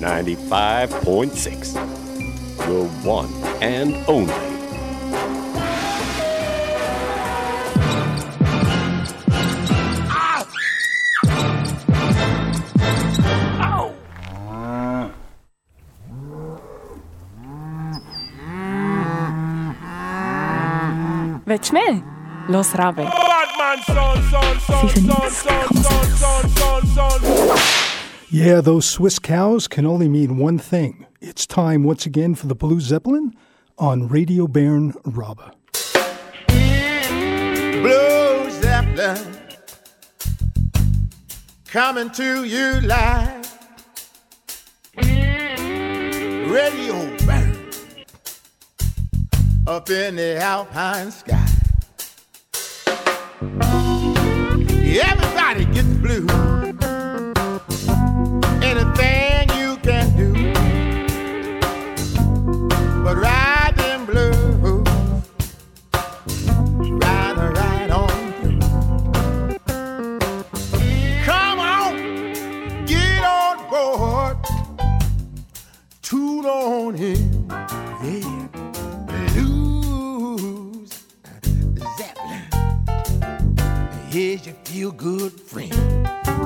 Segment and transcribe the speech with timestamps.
[0.00, 1.74] 95.6.
[2.58, 3.28] The one
[3.60, 4.32] and only.
[21.46, 22.02] Willst du mehr?
[22.48, 23.04] Los, Rabe.
[23.04, 25.66] Batman, son, son, son, son, son,
[26.18, 27.87] son, son, son.
[28.30, 31.06] Yeah, those Swiss cows can only mean one thing.
[31.18, 33.32] It's time once again for the Blue Zeppelin
[33.78, 35.54] on Radio Bern RaBe.
[37.80, 39.38] Blue Zeppelin
[41.68, 43.46] coming to you live.
[46.50, 47.56] Radio burn
[49.66, 51.48] up in the alpine sky.
[55.00, 56.47] Everybody gets blue.
[84.38, 85.72] Here's your feel good friend.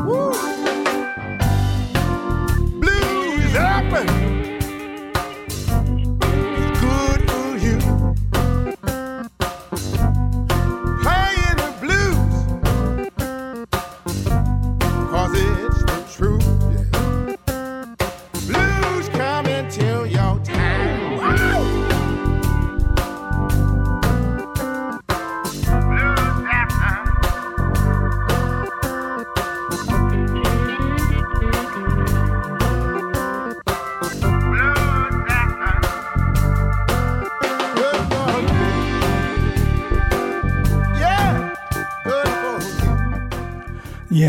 [0.06, 0.32] Woo!
[2.80, 4.21] Blues Zeppelin,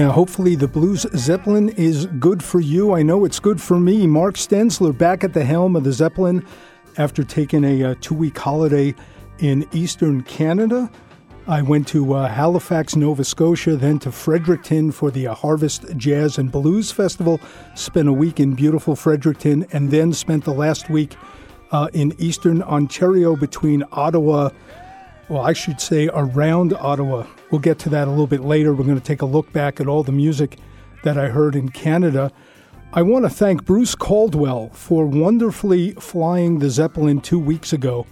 [0.03, 2.91] Yeah, hopefully the Blues Zeppelin is good for you.
[2.91, 4.05] I know it's good for me.
[4.05, 6.45] Mark Stensler back at the helm of the Zeppelin
[6.97, 8.93] after taking a uh, two week holiday
[9.39, 10.91] in eastern Canada.
[11.47, 16.37] I went to uh, Halifax, Nova Scotia, then to Fredericton for the uh, Harvest Jazz
[16.37, 17.39] and Blues Festival.
[17.75, 21.15] Spent a week in beautiful Fredericton, and then spent the last week
[21.71, 24.49] uh, in eastern Ontario between Ottawa
[25.29, 27.25] well, I should say around Ottawa.
[27.51, 28.73] We'll get to that a little bit later.
[28.73, 30.57] We're going to take a look back at all the music
[31.03, 32.31] that I heard in Canada.
[32.93, 38.05] I want to thank Bruce Caldwell for wonderfully flying the Zeppelin two weeks ago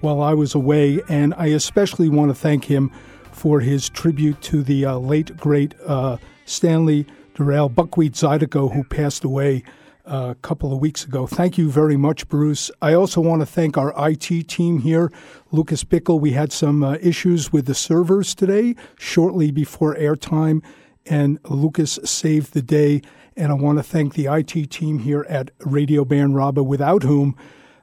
[0.00, 2.90] while I was away, and I especially want to thank him
[3.32, 9.24] for his tribute to the uh, late, great uh, Stanley Dural Buckwheat Zydeco, who passed
[9.24, 9.62] away
[10.06, 11.26] a couple of weeks ago.
[11.26, 12.70] Thank you very much, Bruce.
[12.80, 15.10] I also want to thank our IT team here,
[15.50, 16.20] Lucas Bickle.
[16.20, 20.62] We had some uh, issues with the servers today, shortly before airtime,
[21.04, 23.02] and Lucas saved the day.
[23.36, 27.36] And I want to thank the IT team here at Radio Bern RaBe, without whom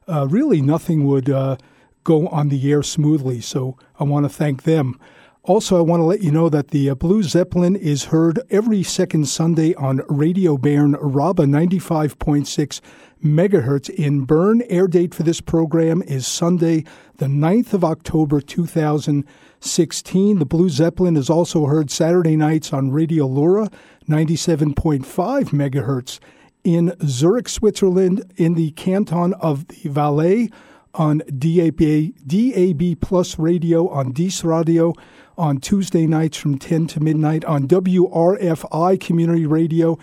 [0.07, 1.57] uh, really nothing would uh,
[2.03, 3.41] go on the air smoothly.
[3.41, 4.99] So I want to thank them.
[5.45, 8.81] Also, I want to let you know that the uh, Blue Zeppelin is heard every
[8.81, 12.79] second Sunday on Radio Bern RaBe 95.6
[13.21, 14.61] megahertz in Bern.
[14.69, 16.85] Air date for this program is Sunday,
[17.17, 20.39] the 9th of October 2016.
[20.39, 23.69] The Blue Zeppelin is also heard Saturday nights on Radio LoRa
[24.07, 25.03] 97.5
[25.49, 26.21] megahertz
[26.63, 30.49] in Zurich, Switzerland, in the canton of the Valais
[30.93, 34.93] on DAB, DAB Plus Radio on Dies Radio
[35.37, 39.99] on Tuesday nights from 10 to midnight on WRFI Community Radio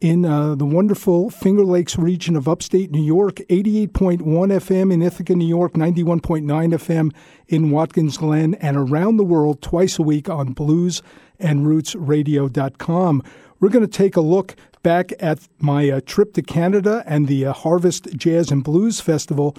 [0.00, 5.34] in uh, the wonderful Finger Lakes region of upstate New York, 88.1 FM in Ithaca,
[5.34, 7.10] New York, 91.9 FM
[7.48, 13.22] in Watkins Glen, and around the world twice a week on bluesandrootsradio.com.
[13.60, 17.46] We're going to take a look back at my uh, trip to Canada and the
[17.46, 19.56] uh, Harvest Jazz and Blues Festival.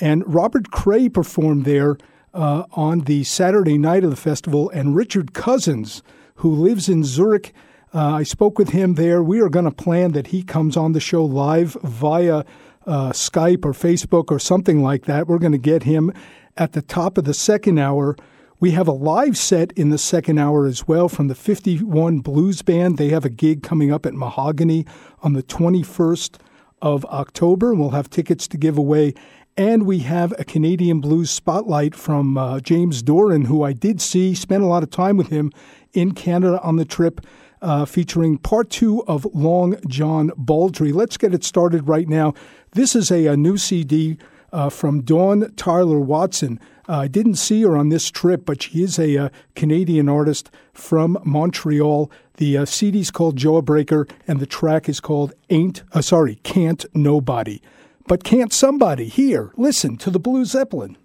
[0.00, 1.98] And Robert Cray performed there
[2.34, 6.02] uh, on the Saturday night of the festival, and Richard Cousins,
[6.36, 7.52] who lives in Zurich.
[7.94, 9.22] Uh, I spoke with him there.
[9.22, 12.44] We are going to plan that he comes on the show live via
[12.86, 15.26] uh, Skype or Facebook or something like that.
[15.26, 16.12] We're going to get him
[16.56, 18.16] at the top of the second hour.
[18.60, 22.62] We have a live set in the second hour as well from the 51 Blues
[22.62, 22.96] Band.
[22.96, 24.86] They have a gig coming up at Mahogany
[25.22, 26.38] on the 21st
[26.80, 27.74] of October.
[27.74, 29.14] We'll have tickets to give away.
[29.56, 34.34] And we have a Canadian blues spotlight from uh, James Doran, who I did see,
[34.34, 35.52] spent a lot of time with him
[35.92, 37.20] in Canada on the trip.
[37.62, 40.92] uh, featuring part two of Long John Baldry.
[40.92, 42.34] Let's get it started right now.
[42.72, 44.18] This is a, a new CD
[44.52, 46.58] uh, from Dawn Tyler Watson.
[46.88, 51.16] Uh, I didn't see her on this trip, but she is a, Canadian artist from
[51.24, 52.10] Montreal.
[52.38, 56.84] The uh, CD is called Jawbreaker, and the track is called Ain't, uh, sorry, Can't
[56.94, 57.60] Nobody.
[58.06, 60.96] But can't somebody here listen to the Blue Zeppelin?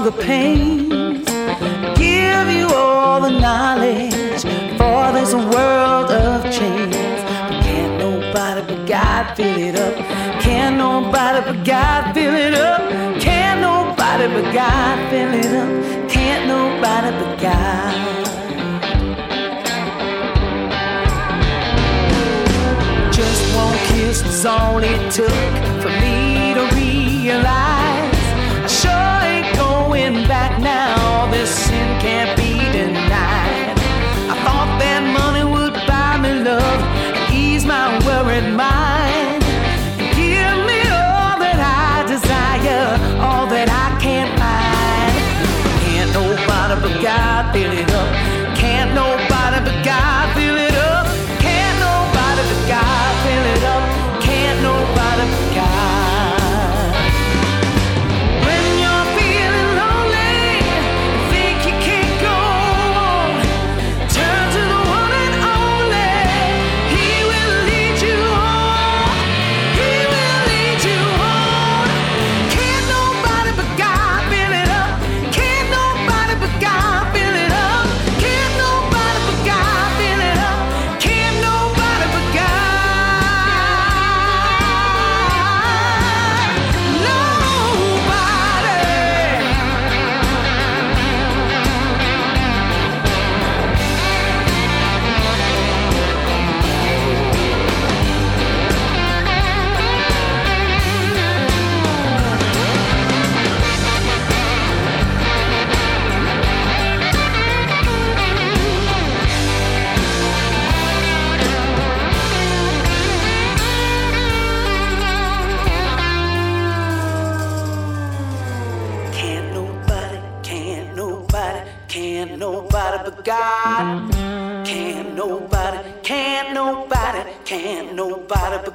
[0.00, 1.28] Hunger pains,
[1.98, 4.42] give you all the knowledge
[4.78, 6.94] for this world of change.
[7.48, 9.94] But can't nobody but God fill it up?
[10.40, 12.80] Can't nobody but God fill it up?
[13.20, 16.10] Can't nobody but God fill it up.
[16.10, 17.92] Can't nobody but God.
[23.12, 25.28] Just one kiss was all it took
[25.82, 27.69] for me to realize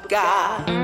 [0.08, 0.75] God.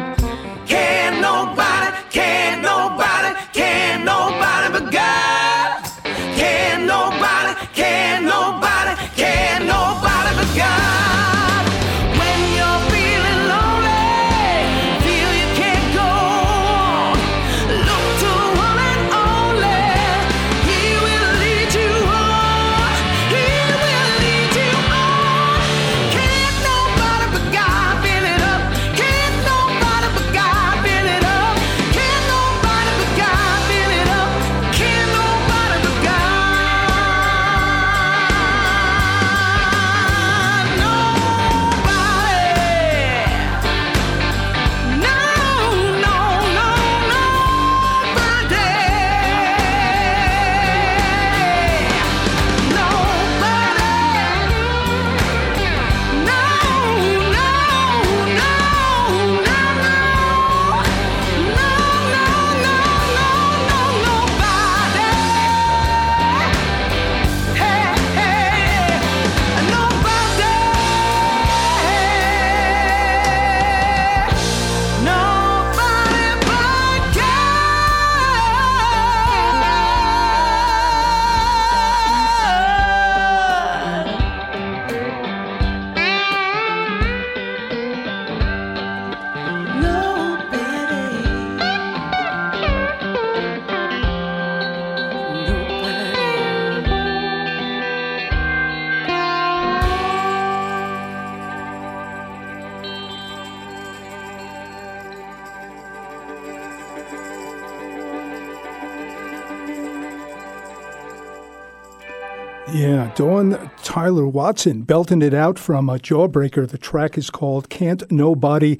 [114.32, 116.68] Watson belting it out from a Jawbreaker.
[116.68, 118.78] The track is called Can't Nobody.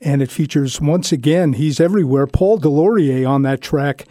[0.00, 4.06] and it features once again, he's everywhere, Paul Deslauriers on that track.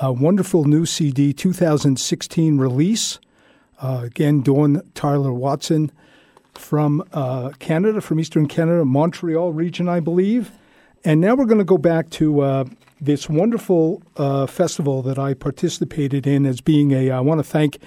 [0.00, 3.18] A wonderful new CD, 2016 release.
[3.80, 5.90] Uh, again, Dawn Tyler Watson
[6.54, 10.52] from uh, Canada, from Eastern Canada, Montreal region, I believe.
[11.04, 12.64] And now we're going to go back to uh,
[13.00, 17.10] this wonderful uh, festival that I participated in as being a.
[17.10, 17.78] I want to thank,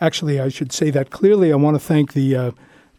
[0.00, 1.52] actually, I should say that clearly.
[1.52, 2.50] I want to thank the uh,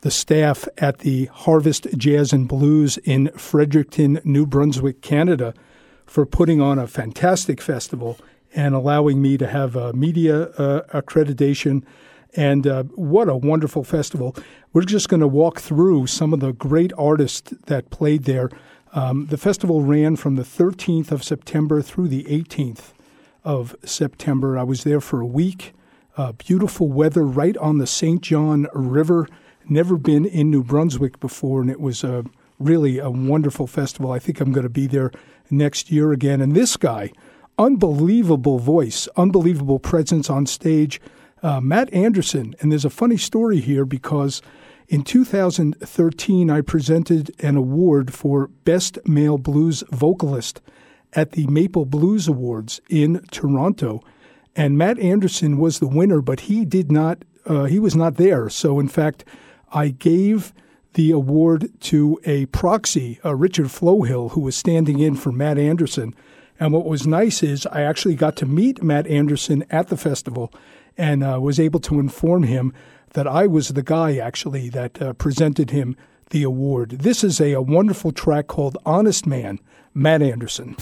[0.02, 5.54] the staff at the Harvest Jazz and Blues in Fredericton, New Brunswick, Canada,
[6.08, 8.18] for putting on a fantastic festival
[8.54, 11.84] and allowing me to have media uh, accreditation.
[12.36, 14.36] And uh, what a wonderful festival.
[14.74, 18.50] We're just going to walk through some of the great artists that played there.
[18.94, 22.94] Um, the festival ran from the 13th of September through the 18th
[23.44, 24.58] of September.
[24.58, 25.74] I was there for a week.
[26.18, 28.22] Uh, beautiful weather right on the St.
[28.22, 29.28] John River.
[29.68, 32.26] Never been in New Brunswick before, and it was a,
[32.60, 34.12] really a wonderful festival.
[34.12, 35.12] I think I'm going to be there
[35.50, 36.42] next year again.
[36.42, 37.12] And this guy,
[37.58, 41.00] unbelievable voice, unbelievable presence on stage.
[41.44, 42.56] Uh, Matt Anderson.
[42.60, 44.44] And there's a funny story here because
[44.88, 50.62] in 2013, I presented an award for Best Male Blues Vocalist
[51.14, 54.04] at the Maple Blues Awards in Toronto.
[54.56, 58.50] And Matt Anderson was the winner, but he did not, uh, he was not there.
[58.50, 59.24] So, in fact,
[59.72, 60.54] I gave
[60.94, 66.14] the award to a proxy, uh, Richard Flohill, who was standing in for Matt Anderson.
[66.60, 70.54] And what was nice is I actually got to meet Matt Anderson at the festival
[70.98, 72.74] and uh, was able to inform him
[73.14, 75.96] that I was the guy actually that uh, presented him
[76.30, 76.92] the award.
[76.92, 79.60] This is a, a wonderful track called Honest Man,
[79.94, 80.76] Matt Anderson.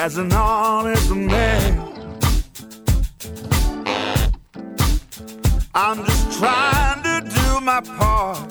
[0.00, 1.78] As an honest man.
[5.74, 8.48] I'm just trying to do my part.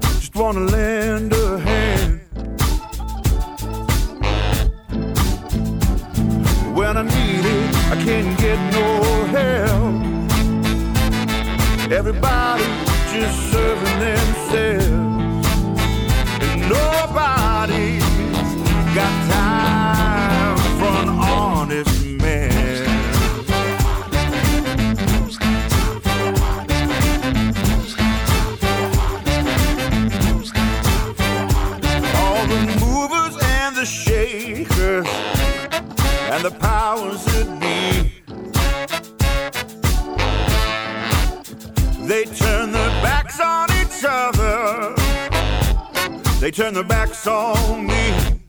[0.00, 2.20] Just wanna lend a hand.
[6.74, 8.88] When I need it, I can't get no
[9.36, 9.94] help.
[11.92, 12.64] Everybody
[13.12, 15.19] just serving themselves.
[36.44, 38.12] And the powers that be.
[42.06, 44.94] They turn their backs on each other.
[46.40, 48.39] They turn their backs on me.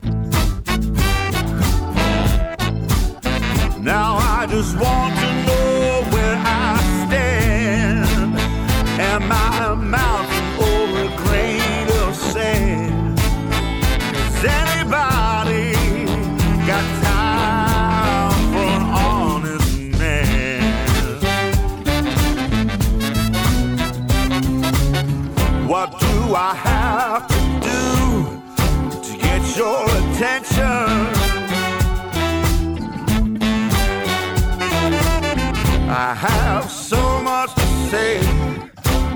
[35.93, 38.21] I have so much to say.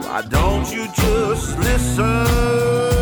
[0.02, 2.95] Why don't you just listen?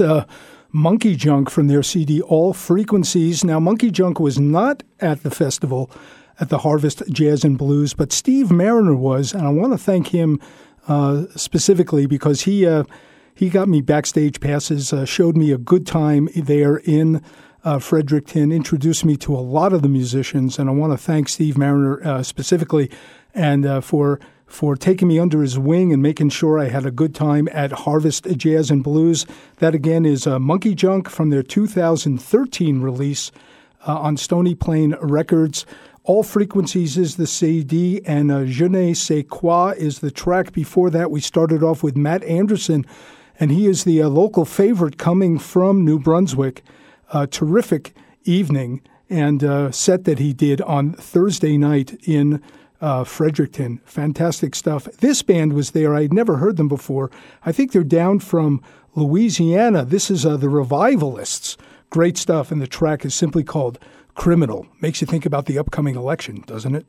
[0.00, 0.24] Uh,
[0.70, 3.42] Monkey Junk from their CD All Frequencies.
[3.42, 5.90] Now, Monkey Junk was not at the festival
[6.40, 10.08] at the Harvest Jazz and Blues, but Steve Marriner was, and I want to thank
[10.08, 10.40] him
[10.86, 12.84] uh, specifically because he uh,
[13.34, 17.22] he got me backstage passes, uh, showed me a good time there in
[17.64, 21.28] uh, Fredericton, introduced me to a lot of the musicians, and I want to thank
[21.28, 22.90] Steve Marriner uh, specifically
[23.34, 26.90] and uh, for for taking me under his wing and making sure I had a
[26.90, 29.26] good time at Harvest Jazz and Blues.
[29.58, 33.30] That again is uh, Monkey Junk from their 2013 release
[33.86, 35.66] uh, on Stony Plain Records.
[36.04, 40.52] All Frequencies is the CD, and uh, Je ne sais quoi is the track.
[40.52, 42.86] Before that, we started off with Matt Anderson,
[43.38, 46.62] and he is the uh, local favorite coming from New Brunswick.
[47.10, 48.80] Uh, terrific evening
[49.10, 52.42] and uh, set that he did on Thursday night in
[52.80, 53.80] uh, Fredericton.
[53.84, 54.84] Fantastic stuff.
[54.84, 55.94] This band was there.
[55.94, 57.10] I'd never heard them before.
[57.44, 58.62] I think they're down from
[58.94, 59.84] Louisiana.
[59.84, 61.56] This is uh, the Revivalists.
[61.90, 62.50] Great stuff.
[62.50, 63.78] And the track is simply called
[64.14, 64.66] Criminal.
[64.80, 66.86] Makes you think about the upcoming election, doesn't it?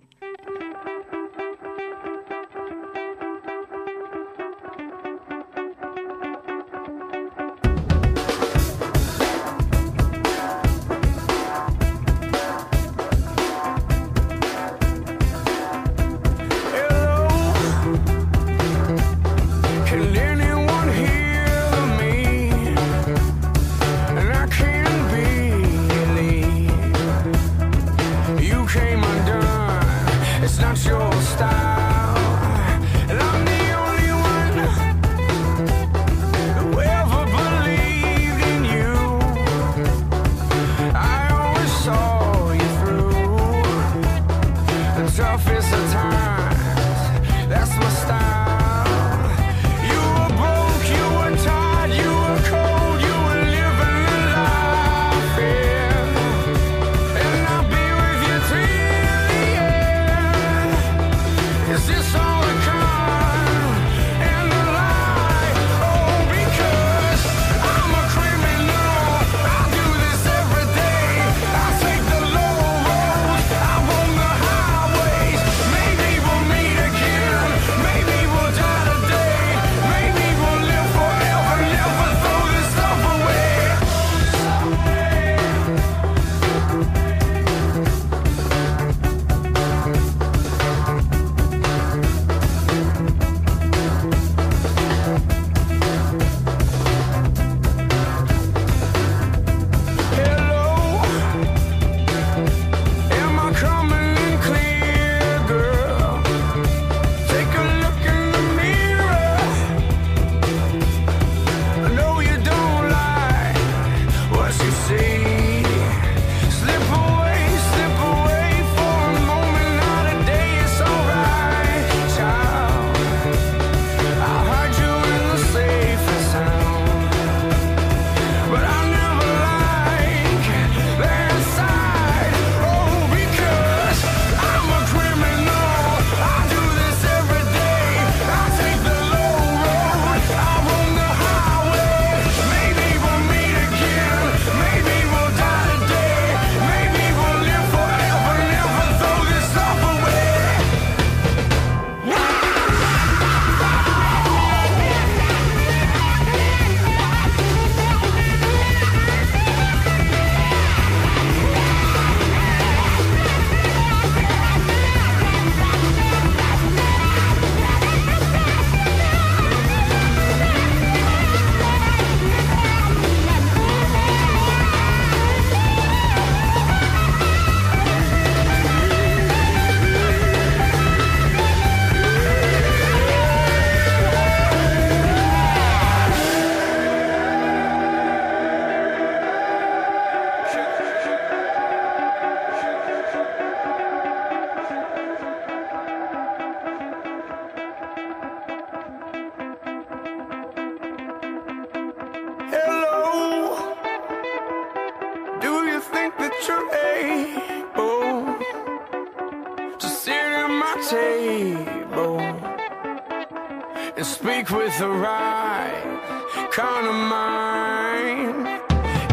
[214.21, 218.47] Speak with the right kind of mind.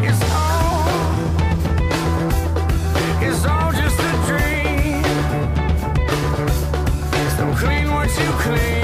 [0.02, 0.88] It's all,
[3.22, 5.04] it's all just a dream.
[7.36, 8.75] So clean what you clean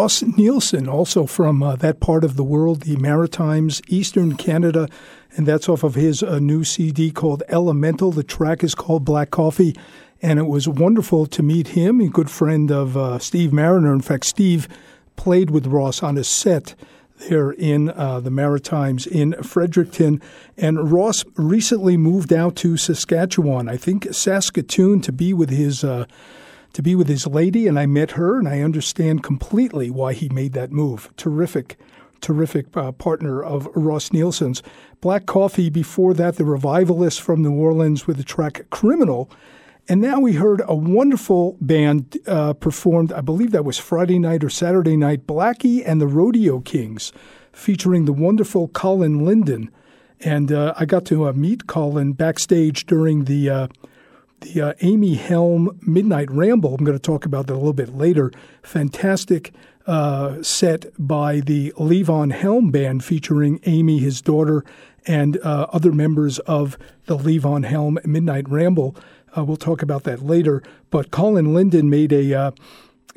[0.00, 4.88] Ross Neilsen, also from uh, that part of the world, the Maritimes, Eastern Canada,
[5.36, 8.10] and that's off of his uh, new CD called Elemental.
[8.10, 9.76] The track is called Black Coffee,
[10.22, 13.92] and it was wonderful to meet him, a good friend of uh, Steve Marriner.
[13.92, 14.68] In fact, Steve
[15.16, 16.74] played with Ross on a set
[17.28, 20.22] there in uh, the Maritimes in Fredericton.
[20.56, 26.06] And Ross recently moved out to Saskatchewan, I think Saskatoon, to be with his uh,
[26.72, 27.66] to be with his lady.
[27.66, 31.10] And I met her, and I understand completely why he made that move.
[31.16, 31.78] Terrific.
[32.20, 34.62] Terrific uh, partner of Ross Neilsen's.
[35.00, 39.30] Black Coffee, before that, the revivalists from New Orleans with the track Criminal.
[39.88, 44.44] And now we heard a wonderful band uh, performed, I believe that was Friday night
[44.44, 47.12] or Saturday night, Blackie and the Rodeo Kings,
[47.52, 49.70] featuring the wonderful Colin Linden.
[50.20, 53.68] And uh, I got to uh, meet Colin backstage during the uh,
[54.40, 56.74] the uh, Amy Helm Midnight Ramble.
[56.74, 58.32] I'm going to talk about that a little bit later.
[58.62, 59.52] Fantastic
[59.86, 64.64] uh, set by the Levon Helm Band featuring Amy, his daughter,
[65.06, 66.76] and other members of
[67.06, 68.94] the Levon Helm Midnight Ramble.
[69.36, 70.62] Uh, we'll talk about that later.
[70.90, 72.50] But Colin Linden made a uh,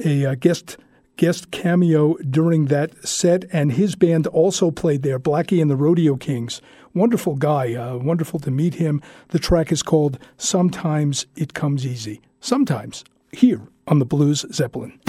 [0.04, 0.78] a uh, guest
[1.16, 5.20] guest cameo during that set, and his band also played there.
[5.20, 6.62] Blackie and the Rodeo Kings.
[6.94, 7.74] Wonderful guy.
[7.74, 9.02] Uh, wonderful to meet him.
[9.30, 15.00] The track is called "Sometimes It Comes Easy." Sometimes here on the Blues Zeppelin.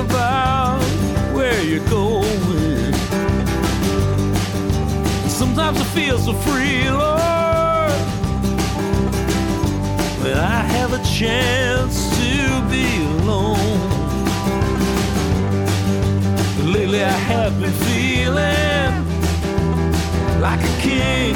[0.00, 0.82] about
[1.34, 2.92] where you're going.
[5.28, 8.00] Sometimes I feel so free, Lord,
[10.22, 12.32] when I have a chance to
[12.70, 12.86] be
[13.18, 13.88] alone.
[16.56, 18.90] But lately I have been feeling
[20.40, 21.34] like a king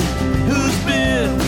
[0.48, 1.43] who's been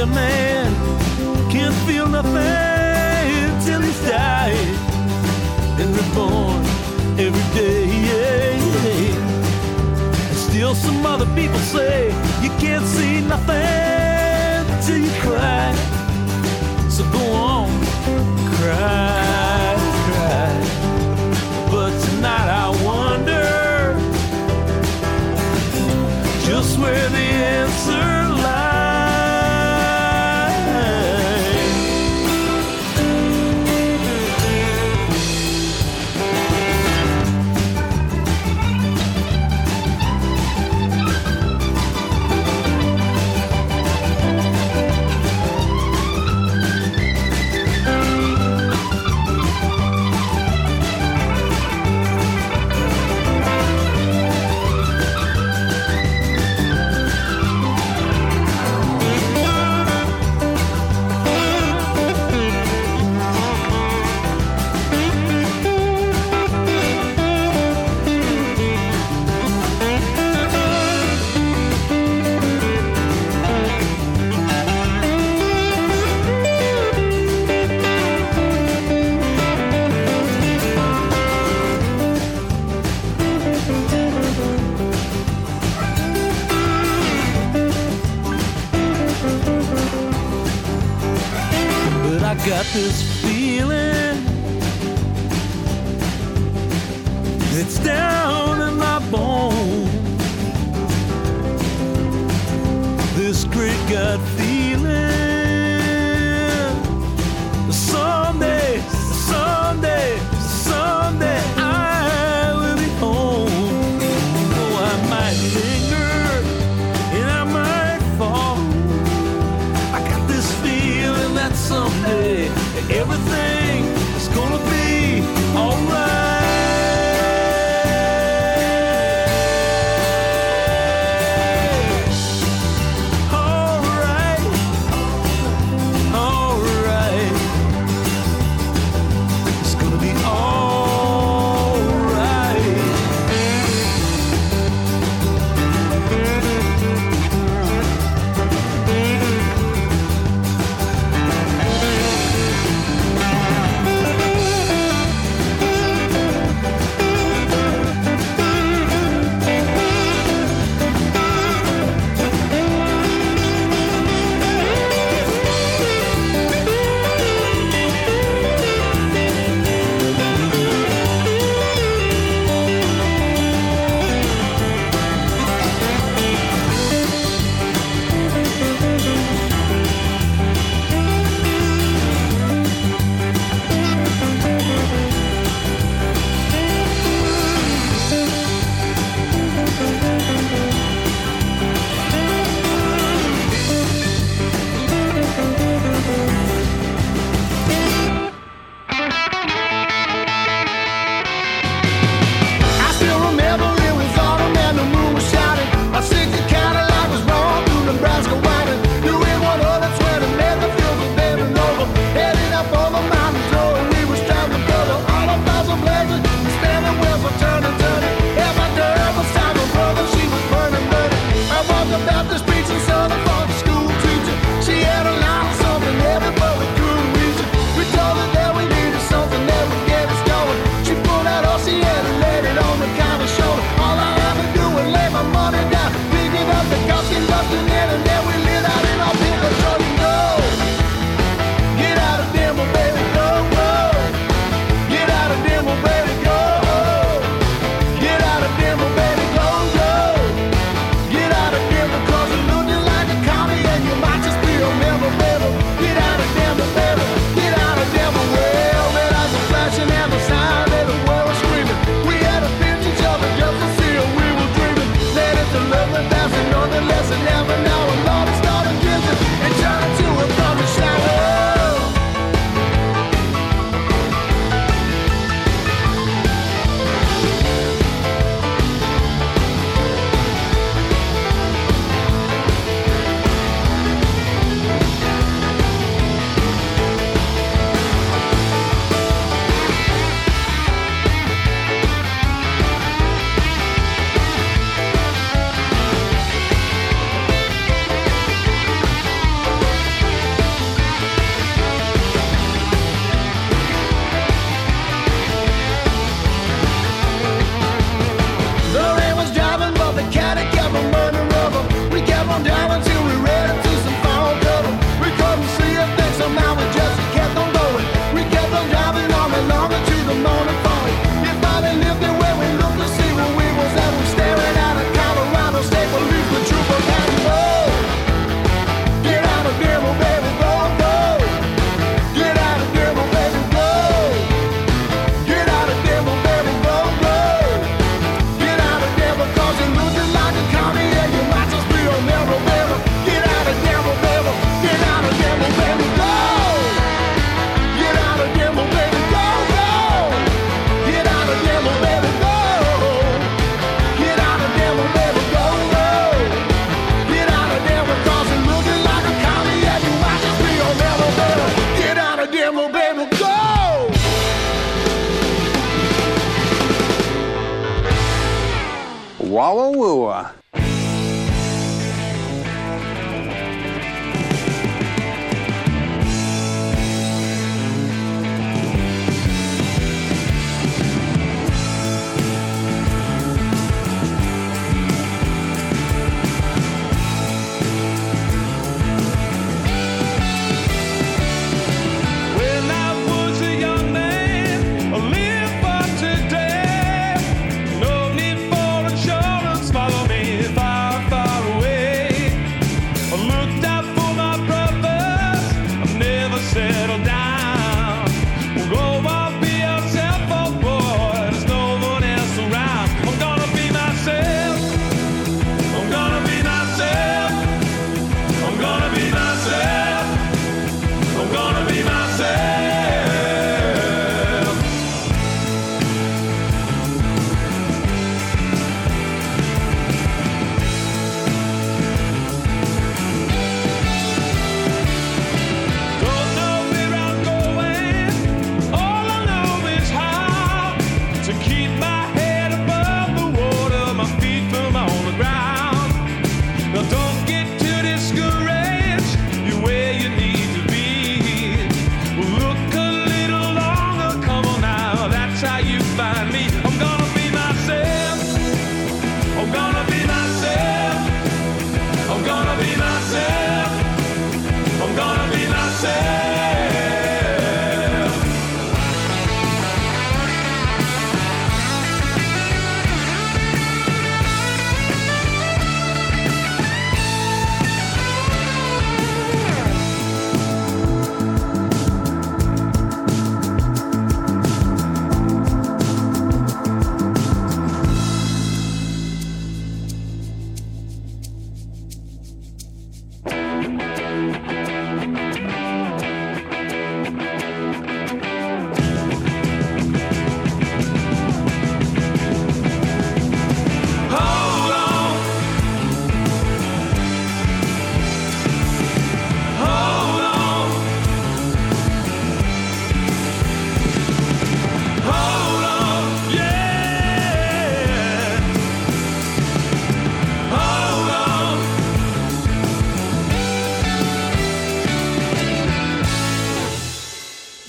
[0.00, 0.72] a man
[1.50, 4.54] can't feel nothing till he's died
[5.80, 6.62] and reborn
[7.18, 8.58] every day.
[10.28, 12.08] And still, some other people say
[12.42, 15.74] you can't see nothing till you cry.
[16.88, 17.68] So go on,
[18.54, 19.47] cry.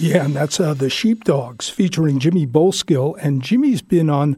[0.10, 3.16] Yeah, and that's uh, the Sheepdogs featuring Jimmy Bowskill.
[3.22, 4.38] And Jimmy's been on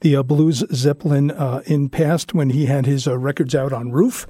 [0.00, 3.92] the uh, Blues Zeppelin uh, in past when he had his uh, records out on
[3.92, 4.26] Ruf.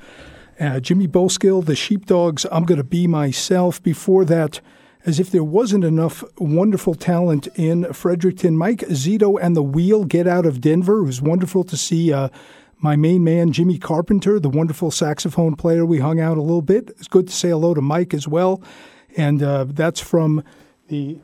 [0.59, 3.81] Uh, Jimmy Bowskill, the Sheepdogs, I'm Gonna Be Myself.
[3.81, 4.61] Before that,
[5.07, 10.27] as if there wasn't enough wonderful talent in Fredericton, Mike Zito and the Wheel Get
[10.27, 10.99] Out of Denver.
[10.99, 12.31] It was wonderful to see uh,
[12.79, 15.87] my main man, Jimmy Carpenter, the wonderful saxophone player.
[15.87, 16.91] We hung out a little bit.
[16.99, 18.61] It's good to say hello to Mike as well.
[19.17, 20.43] And uh, that's from
[20.91, 21.19] the,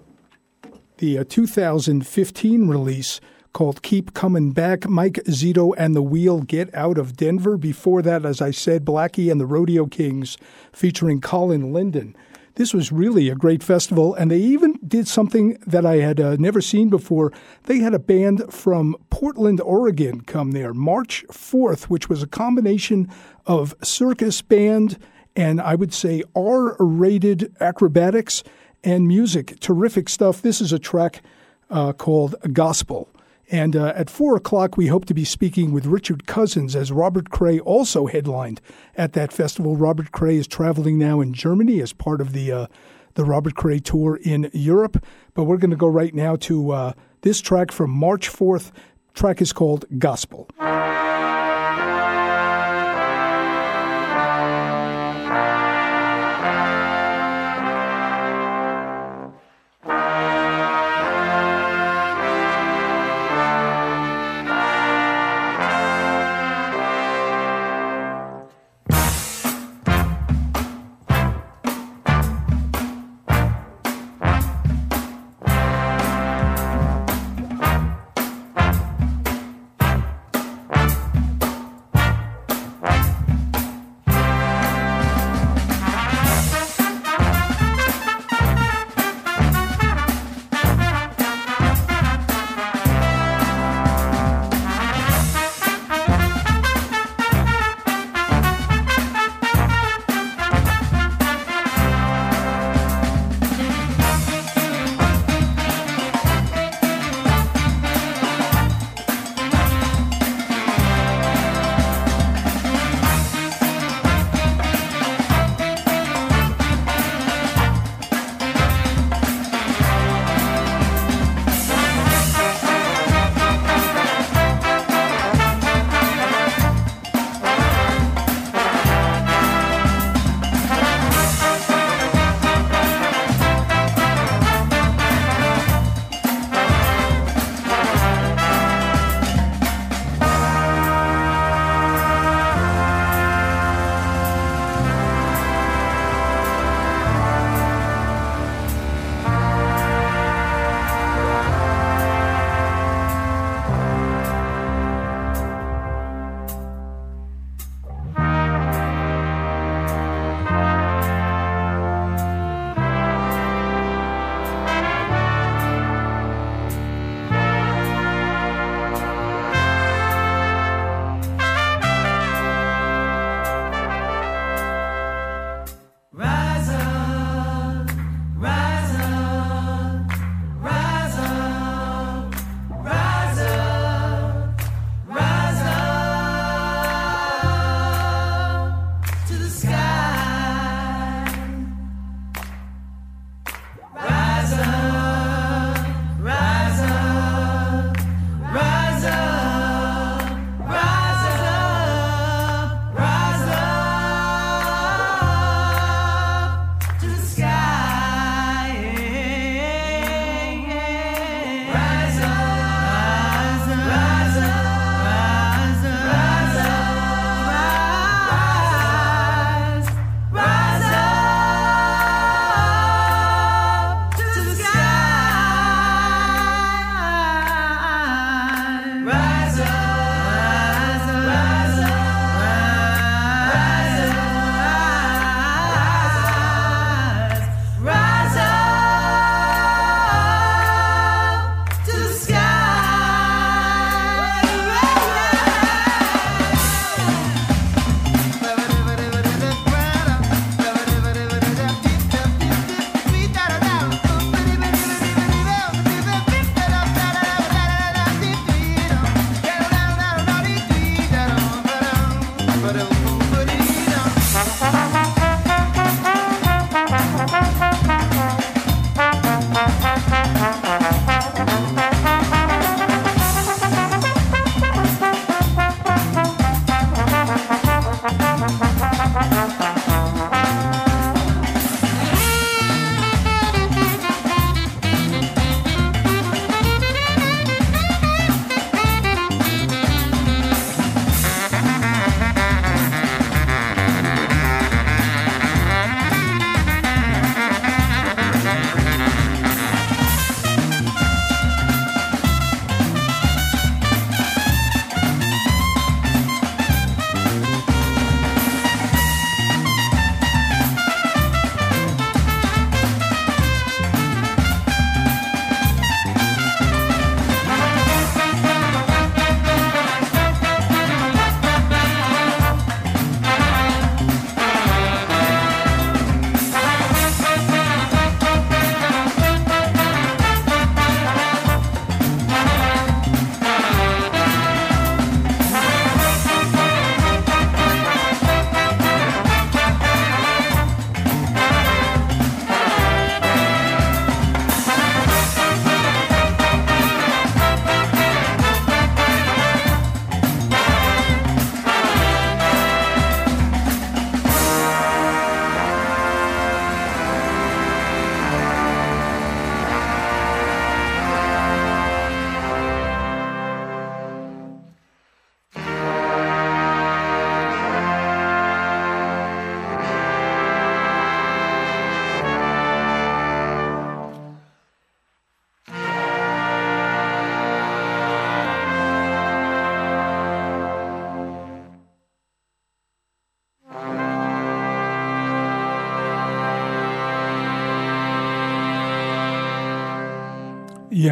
[0.98, 3.20] the uh, 2015 release
[3.52, 4.88] called Keep Coming Back.
[4.88, 7.56] Mike Zito and the Wheel Get Out of Denver.
[7.56, 10.38] Before that, as I said, Blackie and the Rodeo Kings
[10.72, 12.16] featuring Colin Linden.
[12.54, 16.36] This was really a great festival, and they even did something that I had uh,
[16.36, 17.32] never seen before.
[17.64, 23.10] They had a band from Portland, Oregon come there March 4th, which was a combination
[23.46, 24.96] of circus band
[25.36, 28.42] and I would say R rated acrobatics
[28.84, 29.58] and music.
[29.60, 30.42] Terrific stuff.
[30.42, 31.22] This is a track
[31.70, 33.08] uh, called Gospel.
[33.48, 37.30] And uh, at four o'clock, we hope to be speaking with Richard Cousins as Robert
[37.30, 38.60] Cray also headlined
[38.96, 39.76] at that festival.
[39.76, 42.66] Robert Cray is traveling now in Germany as part of the uh,
[43.14, 45.02] the Robert Cray tour in Europe.
[45.34, 48.72] But we're going to go right now to uh, this track from March fourth.
[49.14, 50.48] Track is called Gospel.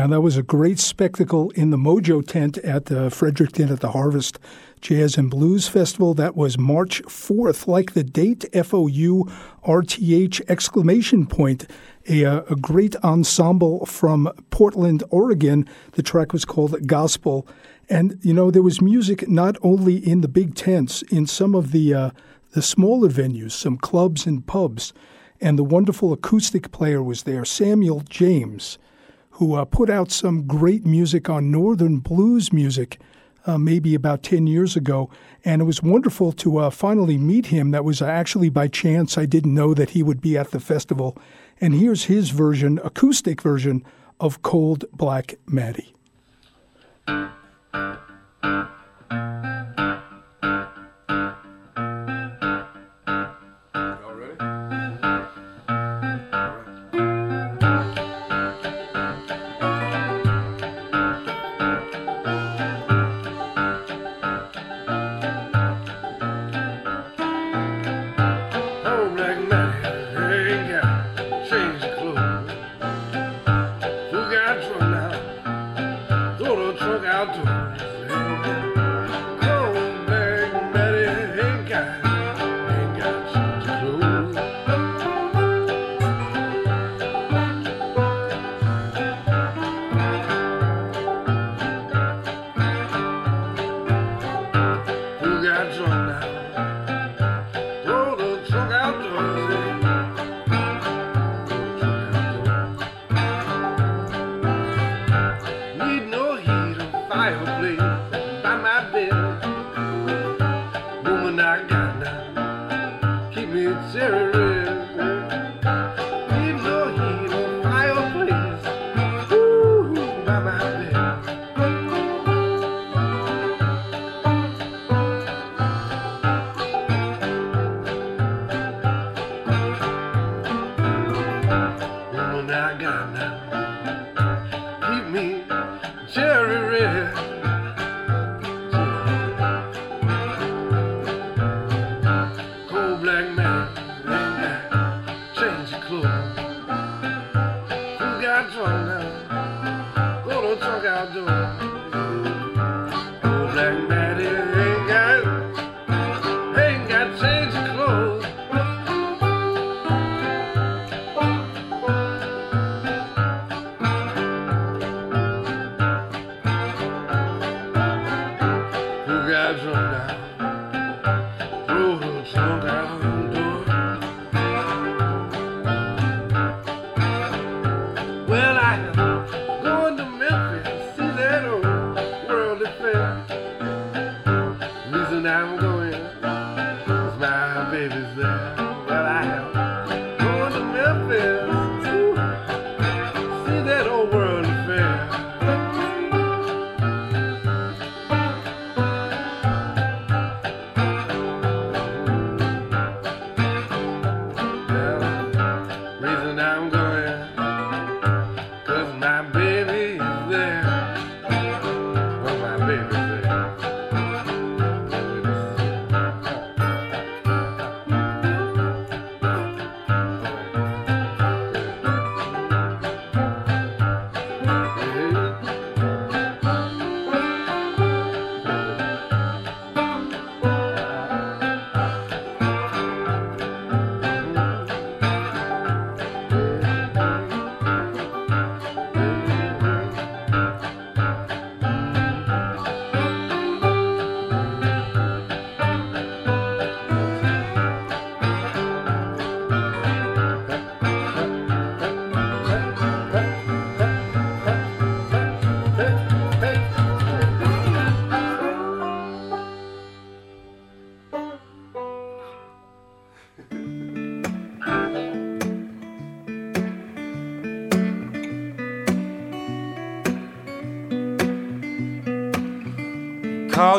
[0.05, 3.93] Yeah, that was a great spectacle in the Mojo tent at uh, Fredericton at the
[3.93, 4.39] Harvest
[4.83, 6.13] Jazz and Blues Festival.
[6.13, 9.33] That was March 4th, like the date F O U
[9.63, 11.67] R T H exclamation point.
[12.07, 15.67] A, uh, a great ensemble from Portland, Oregon.
[15.93, 17.49] The track was called Gospel.
[17.89, 21.73] And, you know, there was music not only in the big tents, in some of
[21.73, 22.11] the, uh,
[22.51, 24.93] the smaller venues, some clubs and pubs.
[25.41, 28.77] And the wonderful acoustic player was there, Samuel James
[29.35, 33.01] who uh, put out some great music on Northern blues music
[33.47, 35.11] uh, maybe about 10 years ago.
[35.45, 37.73] And it was wonderful to uh, finally meet him.
[37.73, 39.19] That was actually by chance.
[39.19, 41.19] I didn't know that he would be at the festival.
[41.61, 43.85] And here's his version, acoustic version,
[44.21, 45.95] of Cold Black Maddie.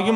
[0.05, 0.13] Call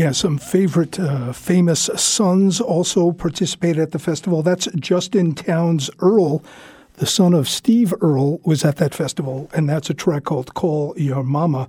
[0.00, 4.42] Yeah, some favorite uh, famous sons also participated at the festival.
[4.42, 6.42] That's Justin Townes Earle,
[6.94, 10.94] the son of Steve Earle, was at that festival, and that's a track called Call
[10.96, 11.68] Your Mama.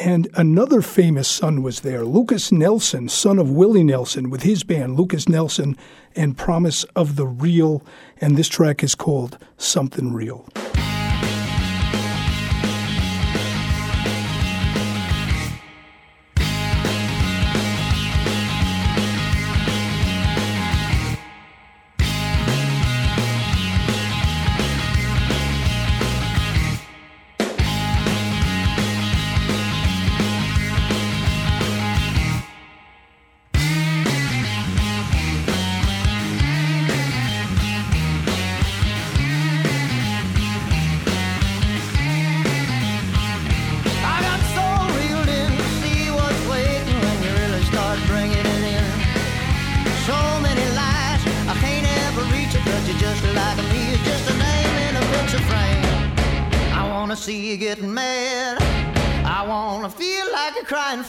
[0.00, 4.96] And another famous son was there, Lukas Nelson, son of Willie Nelson, with his band
[4.96, 5.76] Lukas Nelson
[6.14, 7.82] and Promise of the Real.
[8.20, 10.46] And this track is called Something Real.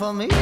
[0.09, 0.38] on me?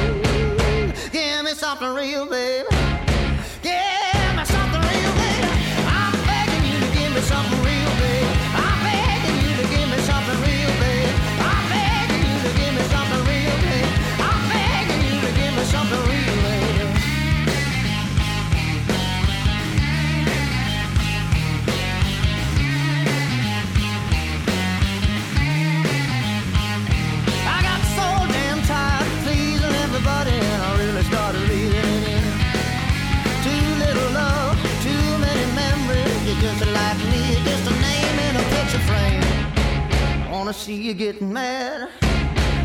[40.48, 41.90] wanna see you getting mad.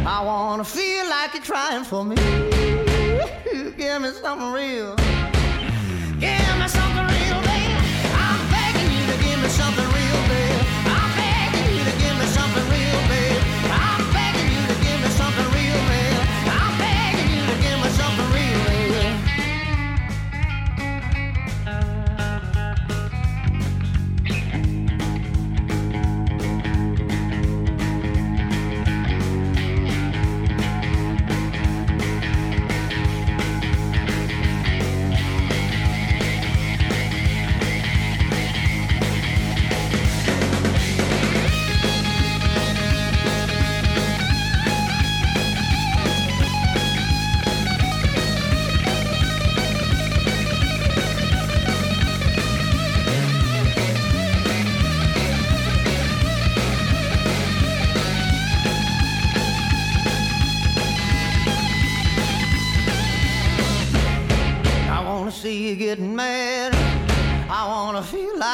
[0.06, 2.14] I wanna feel like you're trying for me.
[3.76, 4.94] Give me something real.
[6.20, 6.91] Give me something.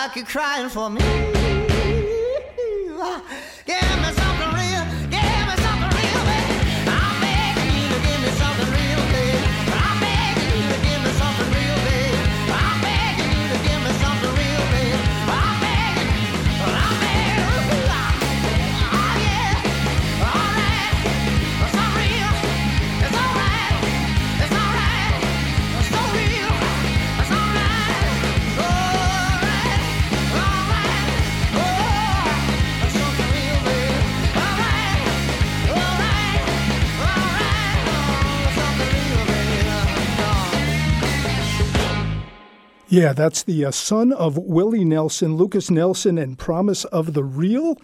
[0.09, 1.28] Like you're crying for me.
[42.99, 47.77] Yeah, that's the uh, son of Willie Nelson, Lukas Nelson, and Promise of the Real.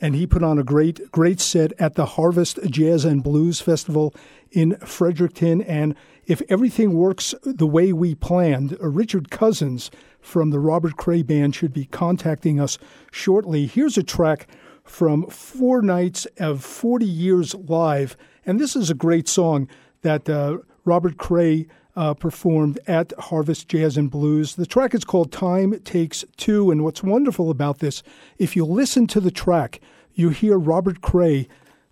[0.00, 4.14] And he put on a great, great set at the Harvest Jazz and Blues Festival
[4.50, 5.60] in Fredericton.
[5.60, 5.94] And
[6.24, 9.90] if everything works the way we planned, uh, Richard Cousins
[10.22, 12.78] from the Robert Cray Band should be contacting us
[13.10, 13.66] shortly.
[13.66, 14.48] Here's a track
[14.84, 18.16] from four nights of 40 years live.
[18.46, 19.68] And this is a great song
[20.00, 21.66] that uh, Robert Cray
[21.96, 24.54] uh, performed at Harvest Jazz and Blues.
[24.54, 26.70] The track is called Time Takes Two.
[26.70, 28.02] And what's wonderful about this,
[28.38, 29.80] if you listen to the track,
[30.14, 31.48] you hear Robert Cray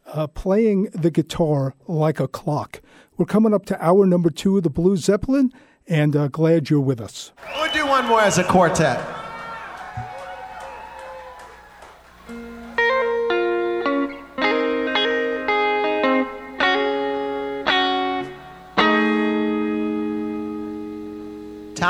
[0.07, 2.81] uh, playing the guitar like a clock.
[3.17, 5.53] We're coming up to hour number two of the Blue Zeppelin,
[5.87, 7.33] and uh, glad you're with us.
[7.57, 9.20] We'll do one more as a quartet.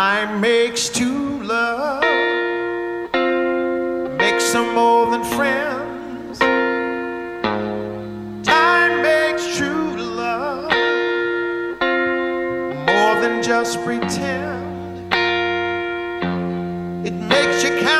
[0.01, 2.03] Time makes two love,
[4.17, 6.39] makes them more than friends.
[8.43, 10.73] Time makes true love
[12.87, 15.13] more than just pretend.
[17.07, 18.00] It makes you count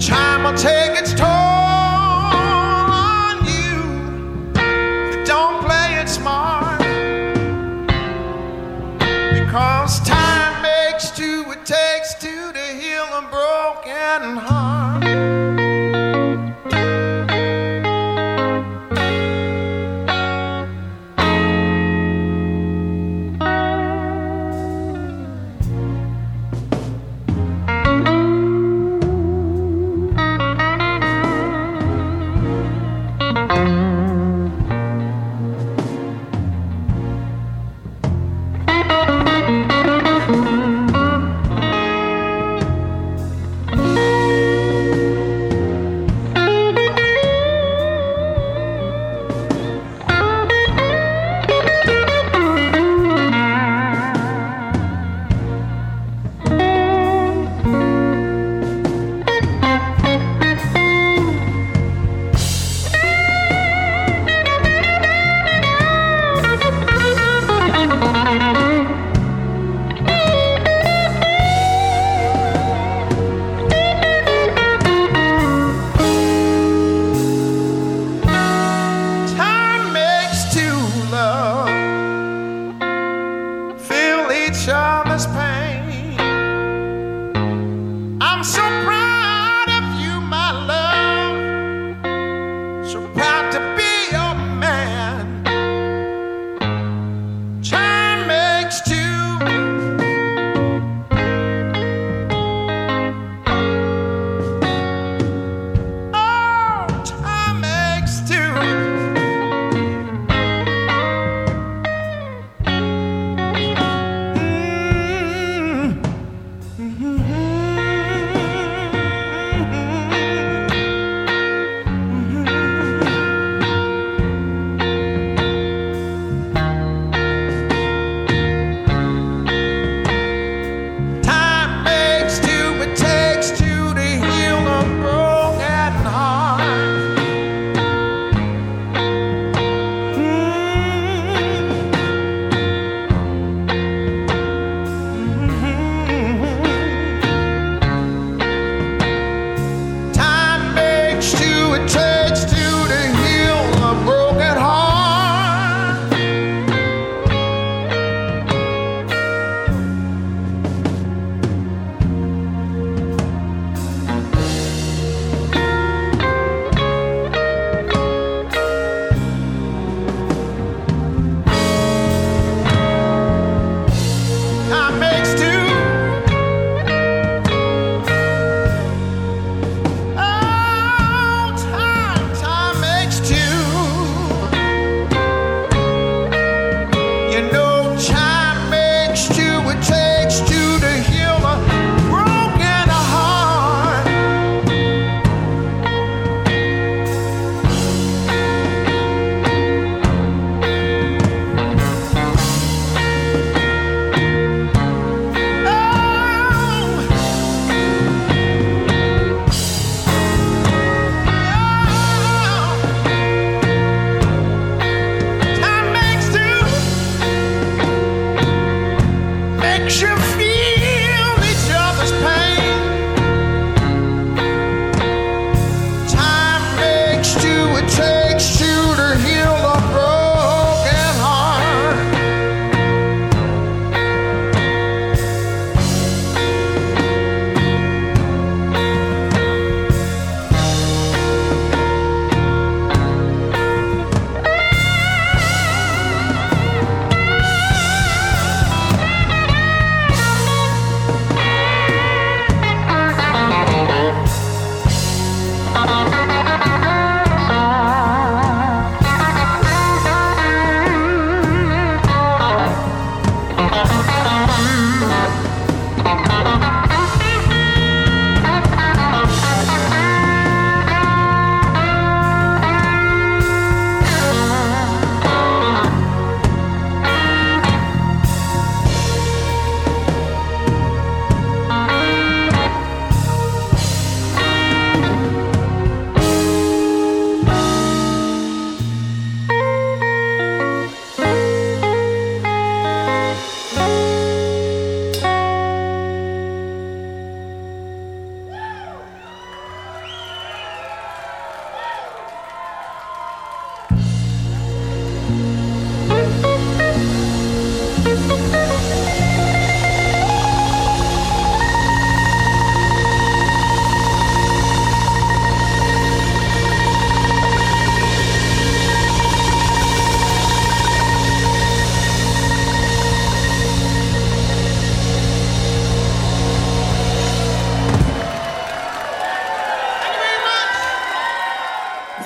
[0.00, 1.29] time will take its toll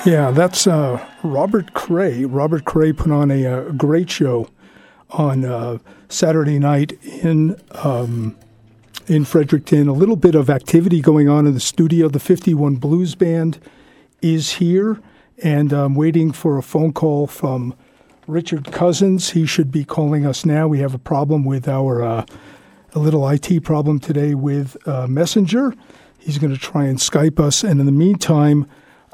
[0.05, 2.25] Yeah, that's uh, Robert Cray.
[2.25, 4.47] Robert Cray put on a, uh great show
[5.09, 5.79] on uh,
[6.09, 8.37] Saturday night in um,
[9.07, 9.87] in Fredericton.
[9.87, 12.07] A little bit of activity going on in the studio.
[12.07, 13.57] The 51 Blues Band
[14.21, 15.01] is here,
[15.41, 17.73] and I'm waiting for a phone call from
[18.27, 19.31] Richard Cousins.
[19.31, 20.67] He should be calling us now.
[20.67, 22.25] We have a problem with our uh,
[22.93, 25.73] a little IT problem today with uh, Messenger.
[26.19, 28.67] He's going to try and Skype us, and in the meantime.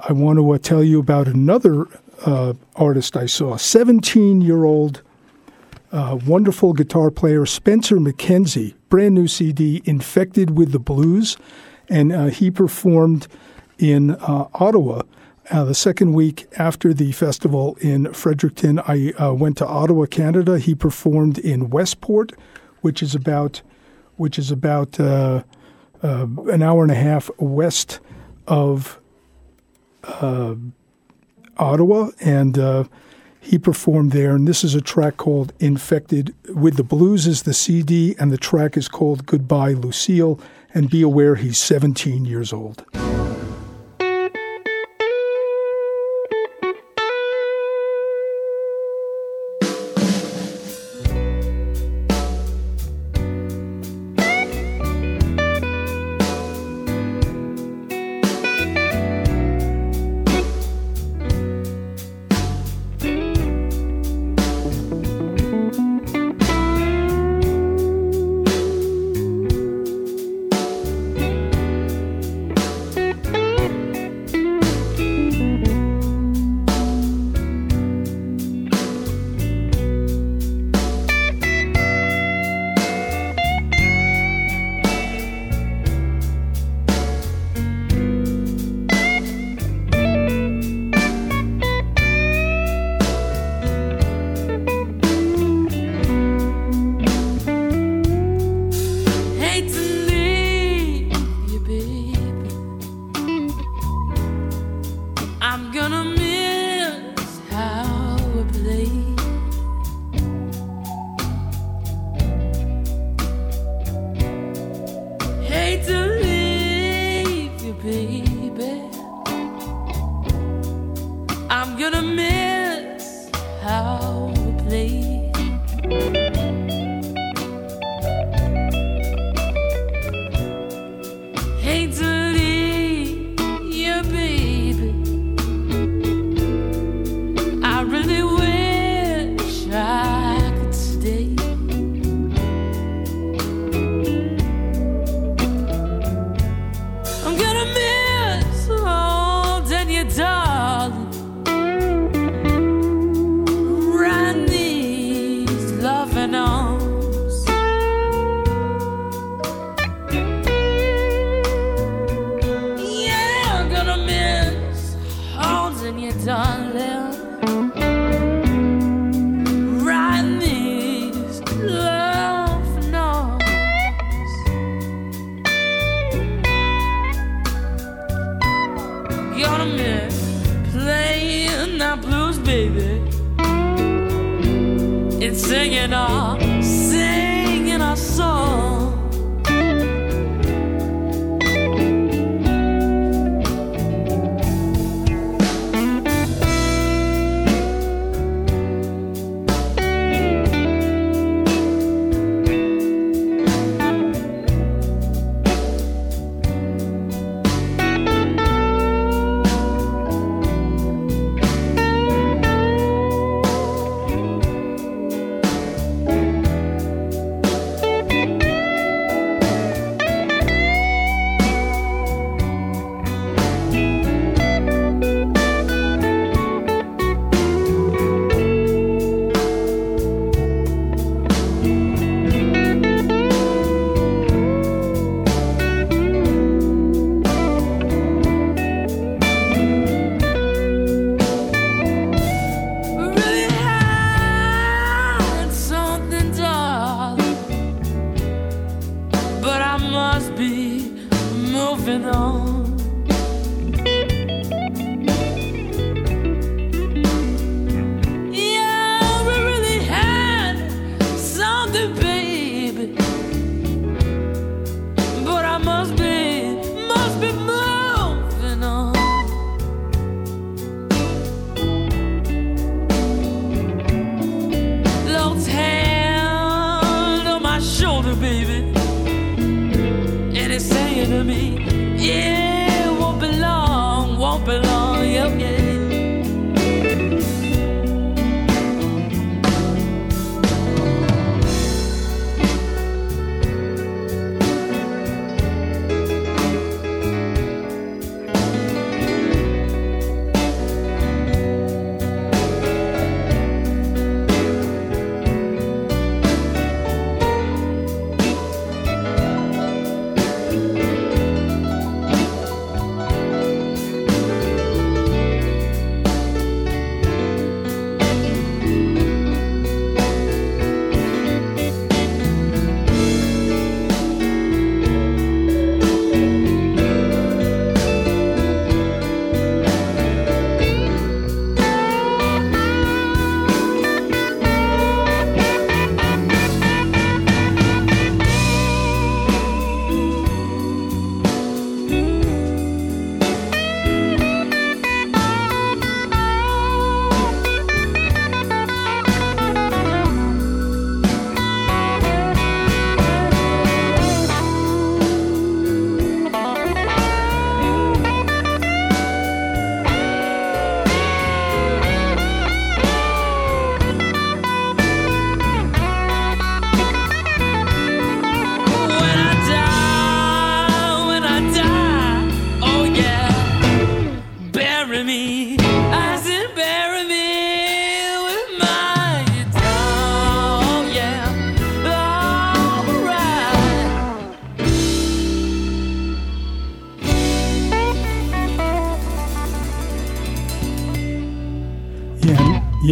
[0.04, 1.86] I want to uh, tell you about another
[2.26, 3.58] uh, artist I saw.
[3.58, 5.04] 17 year old
[5.92, 11.38] uh, wonderful guitar player, Spencer MacKenzie, brand new CD, Infected with the Blues.
[11.88, 13.28] And uh, he performed
[13.78, 15.04] in uh, Ottawa.
[15.52, 20.58] Uh, the second week after the festival in Fredericton, I went to Ottawa, Canada.
[20.58, 22.32] He performed in Westport,
[22.80, 23.62] which is about,
[24.16, 25.44] which is about an
[26.02, 28.00] hour and a half west
[28.48, 29.01] of
[30.04, 30.56] uh,
[31.58, 32.84] Ottawa, and uh,
[33.40, 34.36] he performed there.
[34.36, 38.38] And this is a track called "Infected with the Blues" is the CD, and the
[38.38, 40.40] track is called "Goodbye, Lucille."
[40.74, 42.86] And be aware, he's 17 years old.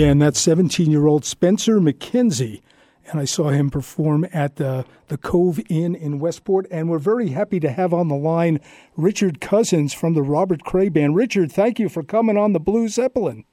[0.10, 2.64] And that's 17 year old Spencer MacKenzie.
[3.12, 6.66] And I saw him perform at the, the Cove Inn in Westport.
[6.72, 8.60] And we're very happy to have on the line
[8.98, 11.16] Richard Cousins from the Robert Cray Band.
[11.16, 13.46] Richard, thank you for coming on the Blue Zeppelin.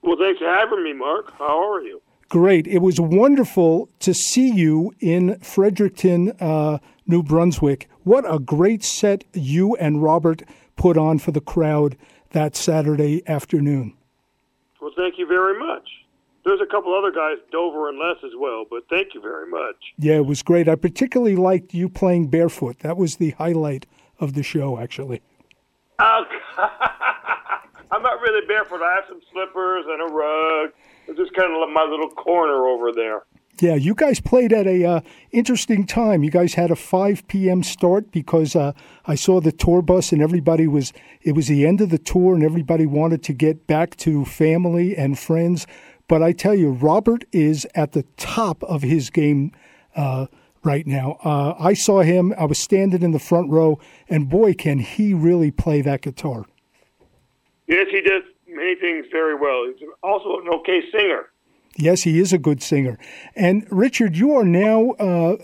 [0.00, 1.34] Well, thanks for having me, Mark.
[1.38, 2.00] How are you?
[2.30, 2.66] Great.
[2.66, 7.90] It was wonderful to see you in Fredericton, uh, New Brunswick.
[8.04, 10.44] What a great set you and Robert
[10.76, 11.98] put on for the crowd
[12.30, 13.98] that Saturday afternoon.
[14.84, 15.88] Well, thank you very much.
[16.44, 19.76] There's a couple other guys, Dover and Les, as well, but thank you very much.
[19.96, 20.68] Yeah, it was great.
[20.68, 22.80] I particularly liked you playing barefoot.
[22.80, 23.86] That was the highlight
[24.20, 25.22] of the show, actually.
[25.98, 26.24] Uh,
[27.90, 28.82] I'm not really barefoot.
[28.82, 30.72] I have some slippers and a rug.
[31.08, 33.22] It's just kind of my little corner over there.
[33.60, 35.00] Yeah, you guys played at a uh,
[35.30, 36.24] interesting time.
[36.24, 37.62] You guys had a 5 p.m.
[37.62, 38.72] start because uh,
[39.06, 40.92] I saw the tour bus and everybody was.
[41.22, 44.96] It was the end of the tour and everybody wanted to get back to family
[44.96, 45.66] and friends.
[46.08, 49.52] But I tell you, Robert is at the top of his game
[49.94, 50.26] uh,
[50.64, 51.18] right now.
[51.24, 52.34] Uh, I saw him.
[52.36, 53.78] I was standing in the front row,
[54.08, 56.44] and boy, can he really play that guitar.
[57.66, 59.66] Yes, he does many things very well.
[59.66, 61.30] He's also an okay singer.
[61.76, 62.98] Yes, he is a good singer.
[63.34, 65.36] And Richard, you are now uh,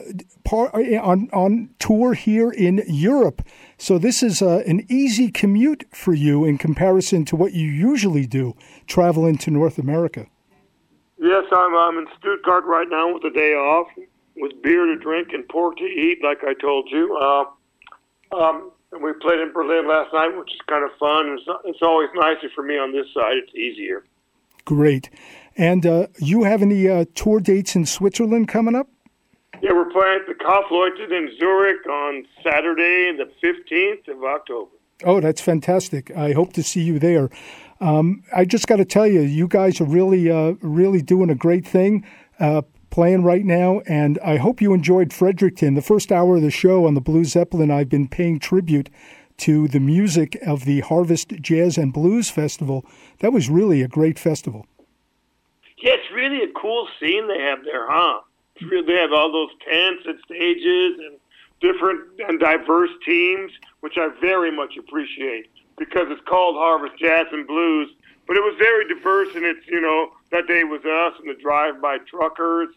[0.45, 3.43] par- on on tour here in Europe,
[3.79, 8.27] so this is uh, an easy commute for you in comparison to what you usually
[8.27, 8.55] do,
[8.87, 10.27] traveling to North America.
[11.19, 13.89] Yes, I'm, I'm in Stuttgart right now with a day off,
[14.37, 17.15] with beer to drink and pork to eat, like I told you.
[17.17, 17.45] Uh,
[18.35, 21.37] um, and we played in Berlin last night, which is kind of fun.
[21.39, 23.35] It's, it's always nicer for me on this side.
[23.37, 24.05] It's easier.
[24.65, 25.11] Great.
[25.57, 28.89] And uh, you have any uh, tour dates in Switzerland coming up?
[29.63, 34.71] Yeah, we're playing at the Kaufleuten in Zurich on Saturday, the 15th of October.
[35.05, 36.11] Oh, that's fantastic.
[36.17, 37.31] I hope to see you there.
[37.81, 41.35] Um, I just got to tell you, you guys are really, uh, really doing a
[41.35, 42.07] great thing
[42.39, 45.75] uh, playing right now, and I hope you enjoyed Fredericton.
[45.75, 48.91] The first hour of the show on the Blue Zeppelin, I've been paying tribute
[49.39, 52.85] to the music of the Harvest Jazz and Blues Festival.
[53.21, 54.67] That was really a great festival.
[55.81, 58.21] Yeah, it's really a cool scene they have there, huh?
[58.57, 61.19] It's really, they have all those tents and stages and
[61.61, 67.47] different and diverse teams, which I very much appreciate because it's called Harvest Jazz and
[67.47, 67.89] Blues.
[68.27, 71.41] But it was very diverse, and it's you know that day was us and the
[71.41, 72.69] drive-by truckers,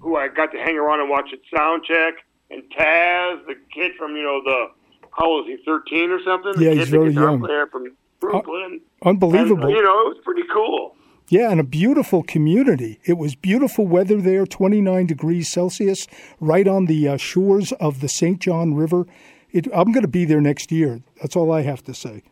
[0.00, 2.14] who I got to hang around and watch at sound check,
[2.50, 4.70] and Taz, the kid from you know the
[5.18, 6.52] how old is he, thirteen or something?
[6.60, 7.40] Yeah, the he's very young.
[7.40, 8.80] Player from Brooklyn.
[9.02, 9.64] Unbelievable.
[9.64, 10.94] And, you know, it was pretty cool.
[11.28, 13.00] Yeah, and a beautiful community.
[13.04, 16.06] It was beautiful weather there, 29 degrees Celsius,
[16.38, 18.38] right on the uh, shores of the St.
[18.38, 19.06] John River.
[19.50, 21.00] It, I'm going to be there next year.
[21.20, 22.22] That's all I have to say.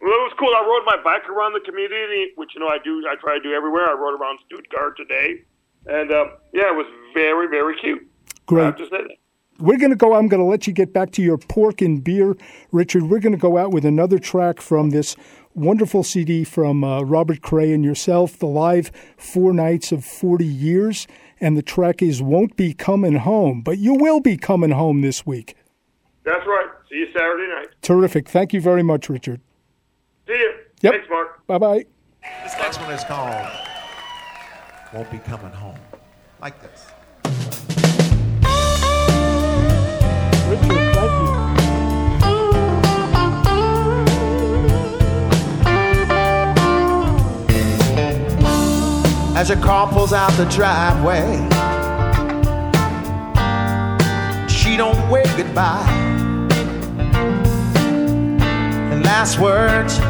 [0.00, 0.54] Well, it was cool.
[0.54, 3.02] I rode my bike around the community, which you know I do.
[3.10, 3.88] I try to do everywhere.
[3.88, 5.42] I rode around Stuttgart today,
[5.86, 8.06] and uh, yeah, it was very, very cute.
[8.30, 8.64] I Great.
[8.64, 9.16] have to say that.
[9.58, 10.14] We're going to go.
[10.14, 12.36] I'm going to let you get back to your pork and beer,
[12.70, 13.02] Richard.
[13.04, 15.16] We're going to go out with another track from this
[15.54, 21.06] wonderful CD from uh, Robert Cray and yourself, the live Four Nights of 40 Years.
[21.40, 25.24] And the track is Won't Be Coming Home, but you will be coming home this
[25.24, 25.56] week.
[26.24, 26.68] That's right.
[26.90, 27.68] See you Saturday night.
[27.80, 28.28] Terrific.
[28.28, 29.40] Thank you very much, Richard.
[30.26, 30.52] See you.
[30.82, 30.92] Yep.
[30.92, 31.46] Thanks, Mark.
[31.46, 31.84] Bye bye.
[32.42, 33.46] This next one is called
[34.92, 35.78] Won't Be Coming Home.
[36.40, 36.86] Like this.
[40.48, 41.37] Richard, thank you.
[49.38, 51.36] As your car pulls out the driveway,
[54.48, 55.86] she don't wave goodbye.
[58.90, 60.00] And last words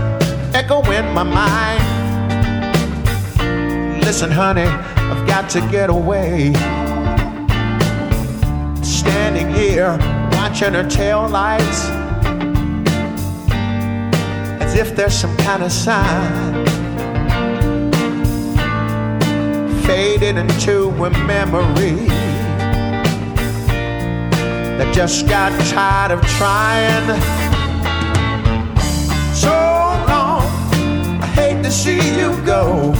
[0.54, 1.84] echo in my mind.
[4.02, 6.54] Listen, honey, I've got to get away.
[8.82, 9.98] Standing here
[10.32, 11.84] watching her tail lights,
[14.62, 16.67] as if there's some kind of sign.
[19.88, 21.96] Faded into a memory
[24.76, 27.06] that just got tired of trying.
[29.34, 30.42] So long,
[31.22, 32.92] I hate to see you go,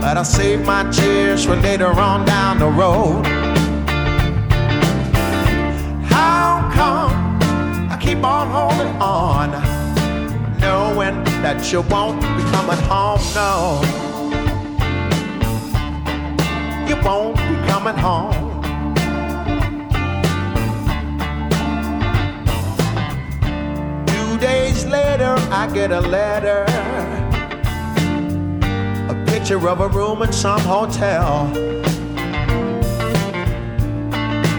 [0.00, 3.26] but I'll save my tears for later on down the road.
[6.06, 7.12] How come
[7.90, 9.50] I keep on holding on,
[10.60, 13.20] knowing that you won't be coming home?
[13.34, 14.11] No
[16.92, 18.60] you won't be coming home.
[24.06, 26.64] Two days later, I get a letter,
[29.08, 31.50] a picture of a room in some hotel.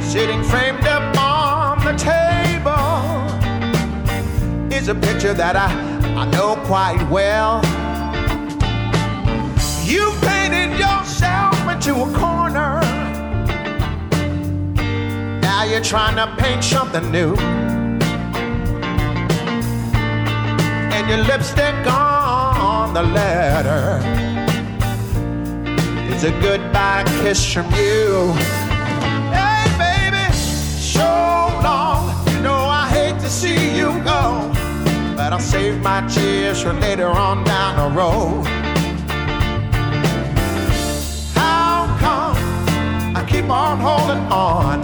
[0.01, 2.93] Sitting framed up on the table
[4.73, 5.69] is a picture that I,
[6.15, 7.61] I know quite well.
[9.85, 10.22] You painted
[11.85, 12.79] into a corner.
[15.41, 17.35] Now you're trying to paint something new.
[20.93, 23.99] And your lipstick on the letter
[26.13, 28.31] is a goodbye kiss from you.
[29.33, 32.15] Hey, baby, so long.
[32.33, 34.49] You know I hate to see you go,
[35.17, 38.62] but I'll save my tears for later on down the road.
[43.43, 44.81] Keep on holding on,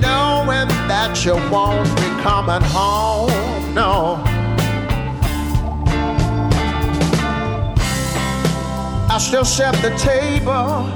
[0.00, 3.30] knowing that you won't be coming home?
[3.74, 4.22] No.
[9.08, 10.90] I still set the table,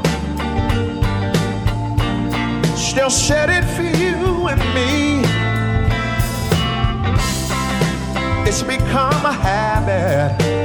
[2.77, 5.23] still set it for you and me.
[8.49, 10.58] It's become a habit,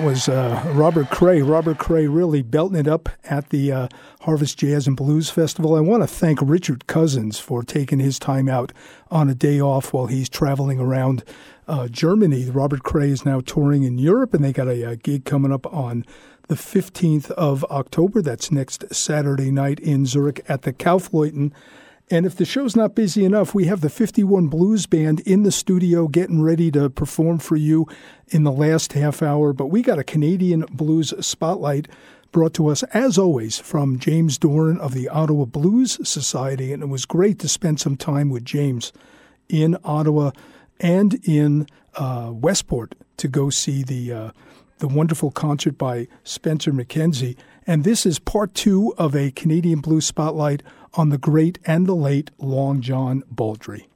[0.00, 1.42] that was uh, Robert Cray.
[1.42, 3.88] Robert Cray really belting it up at the uh,
[4.22, 5.74] Harvest Jazz and Blues Festival.
[5.74, 8.72] I want to thank Richard Cousins for taking his time out
[9.10, 11.22] on a day off while he's traveling around
[11.68, 12.48] uh, Germany.
[12.48, 15.70] Robert Cray is now touring in Europe, and they got a, a gig coming up
[15.70, 16.06] on
[16.48, 18.22] the 15th of October.
[18.22, 21.52] That's next Saturday night in Zurich at the Kaufleuten.
[22.10, 25.52] And if the show's not busy enough, we have the 51 Blues Band in the
[25.52, 27.86] studio getting ready to perform for you
[28.28, 29.52] in the last half hour.
[29.52, 31.86] But we got a Canadian Blues Spotlight
[32.32, 36.72] brought to us, as always, from James Doran of the Ottawa Blues Society.
[36.72, 38.92] And it was great to spend some time with James
[39.48, 40.32] in Ottawa
[40.80, 44.30] and in uh, Westport to go see the, uh,
[44.78, 47.36] the wonderful concert by Spencer MacKenzie.
[47.70, 50.64] And this is part two of a Canadian Blues Spotlight
[50.94, 53.88] on the great and the late Long John Baldry.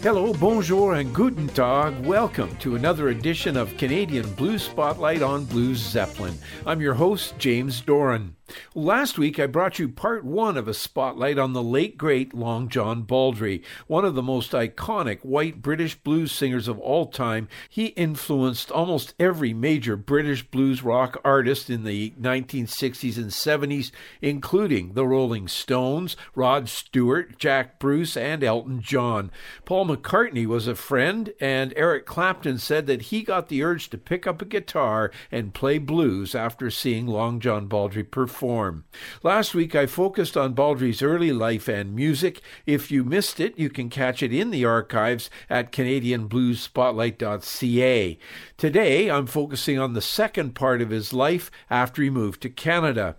[0.00, 2.06] Hello, bonjour, and guten tag.
[2.06, 6.38] Welcome to another edition of Canadian Blues Spotlight on Blues Zeppelin.
[6.64, 8.35] I'm your host, James Doran.
[8.76, 12.68] Last week, I brought you part one of a spotlight on the late great Long
[12.68, 17.48] John Baldry, one of the most iconic white British blues singers of all time.
[17.68, 23.90] He influenced almost every major British blues rock artist in the 1960s and 70s,
[24.22, 29.32] including the Rolling Stones, Rod Stewart, Jack Bruce, and Elton John.
[29.64, 33.98] Paul McCartney was a friend, and Eric Clapton said that he got the urge to
[33.98, 38.84] pick up a guitar and play blues after seeing Long John Baldry perform form.
[39.22, 42.42] Last week I focused on Baldry's early life and music.
[42.66, 48.18] If you missed it, you can catch it in the archives at CanadianBluesSpotlight.ca.
[48.56, 53.16] Today I'm focusing on the second part of his life after he moved to Canada.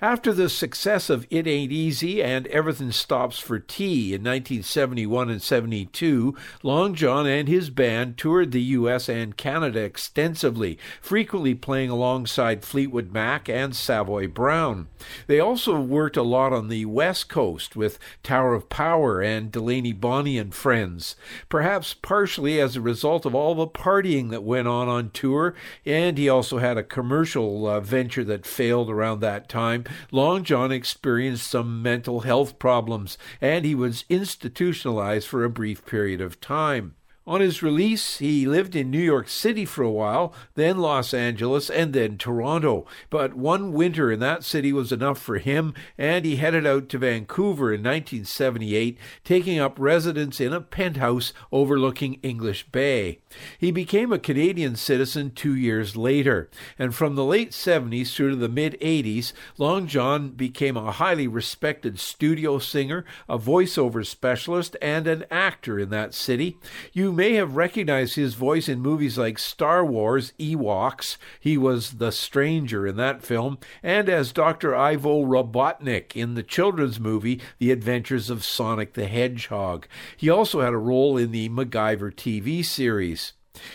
[0.00, 5.40] After the success of It Ain't Easy and Everything Stops for Tea in 1971 and
[5.40, 12.64] 72, Long John and his band toured the US and Canada extensively, frequently playing alongside
[12.64, 14.88] Fleetwood Mac and Savoy Brown.
[15.26, 19.92] They also worked a lot on the West Coast with Tower of Power and Delaney
[19.92, 21.16] Bonnie and Friends,
[21.48, 25.54] perhaps partially as a result of all the partying that went on on tour,
[25.86, 29.63] and he also had a commercial uh, venture that failed around that time.
[30.10, 36.20] Long John experienced some mental health problems, and he was institutionalized for a brief period
[36.20, 36.94] of time.
[37.26, 41.70] On his release, he lived in New York City for a while, then Los Angeles,
[41.70, 42.84] and then Toronto.
[43.08, 46.98] But one winter in that city was enough for him, and he headed out to
[46.98, 53.20] Vancouver in 1978, taking up residence in a penthouse overlooking English Bay.
[53.58, 58.36] He became a Canadian citizen two years later, and from the late 70s through to
[58.36, 65.06] the mid 80s, Long John became a highly respected studio singer, a voiceover specialist, and
[65.06, 66.58] an actor in that city.
[66.92, 71.16] You may have recognized his voice in movies like Star Wars Ewoks.
[71.40, 74.74] He was the stranger in that film, and as Dr.
[74.74, 79.86] Ivo Robotnik in the children's movie The Adventures of Sonic the Hedgehog.
[80.16, 83.32] He also had a role in the MacGyver TV series.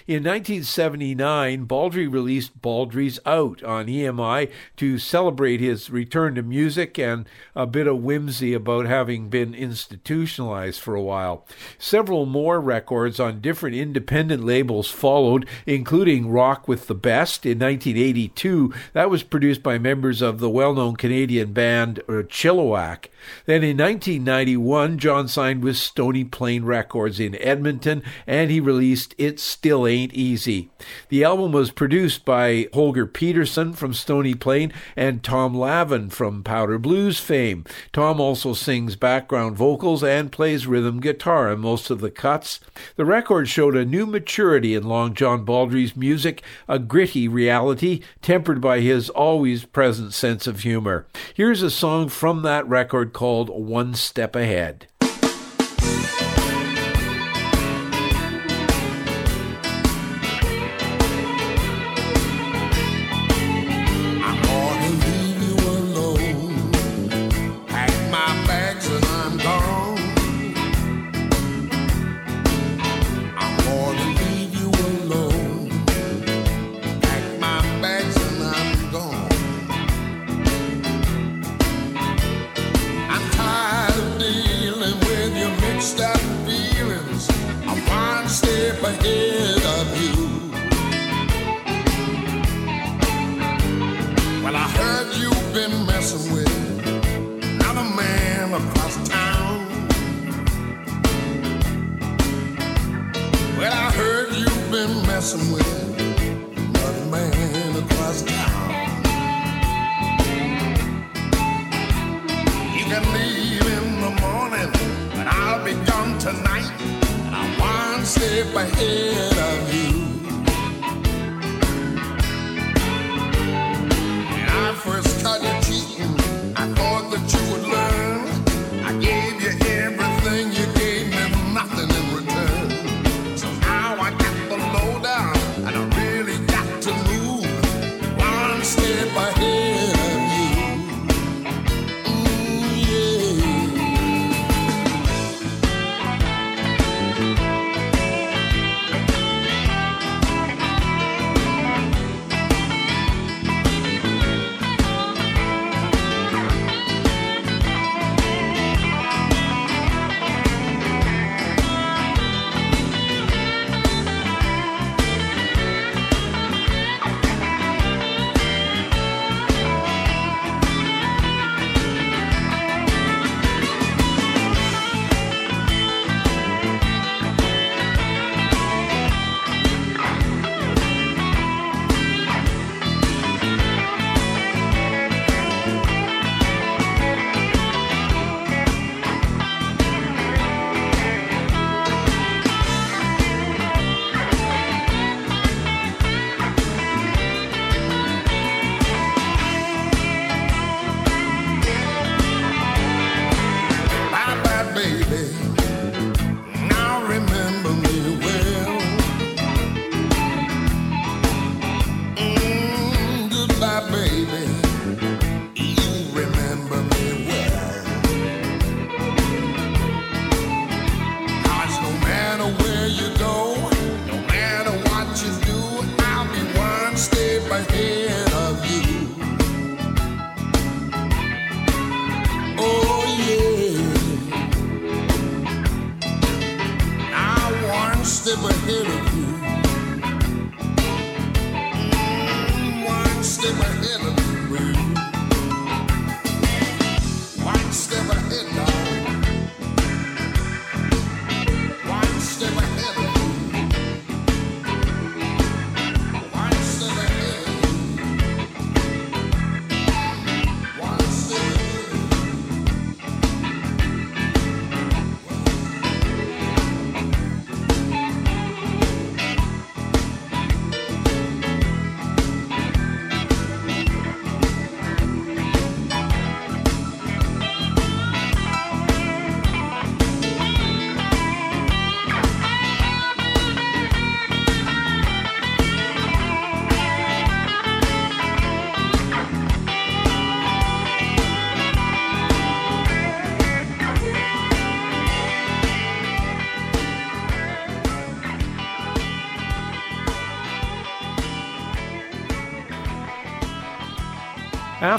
[0.08, 7.26] In 1979, Baldry released Baldry's Out on EMI to celebrate his return to music and
[7.56, 11.46] a bit of whimsy about having been institutionalized for a while.
[11.78, 18.74] Several more records on different independent labels followed, including Rock with the Best in 1982.
[18.92, 23.06] That was produced by members of the well known Canadian band uh, Chilliwack.
[23.46, 29.40] Then in 1991, John signed with Stony Plain Records in Edmonton and he released It
[29.40, 30.70] Still Ain't Easy.
[31.10, 36.78] The album was produced by Holger Petersen from Stony Plain and Tom Lavin from Powder
[36.78, 37.66] Blues fame.
[37.92, 42.60] Tom also sings background vocals and plays rhythm guitar in most of the cuts.
[42.96, 48.62] The record showed a new maturity in Long John Baldry's music, a gritty reality tempered
[48.62, 51.08] by his always present sense of humor.
[51.34, 54.88] Here's a song from that record called One Step Ahead.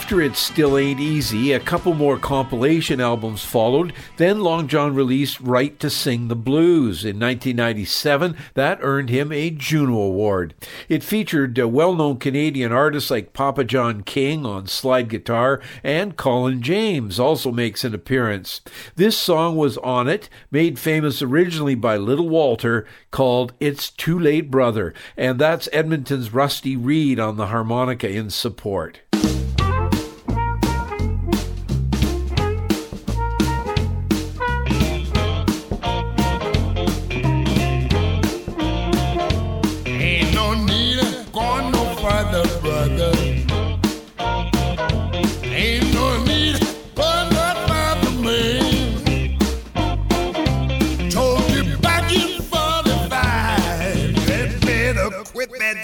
[0.01, 3.93] After It Still Ain't Easy, a couple more compilation albums followed.
[4.17, 7.05] Then Long John released Right to Sing the Blues.
[7.05, 10.55] In 1997, that earned him a Juno Award.
[10.89, 16.17] It featured uh, well known Canadian artists like Papa John King on slide guitar, and
[16.17, 18.63] Colin James also makes an appearance.
[18.97, 24.51] This song was on it, made famous originally by Little Walter, called It's Too Late
[24.51, 29.01] Brother, and that's Edmonton's Rusty Reed on the harmonica in support.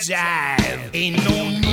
[0.03, 0.91] Jive.
[0.95, 1.66] Ain't no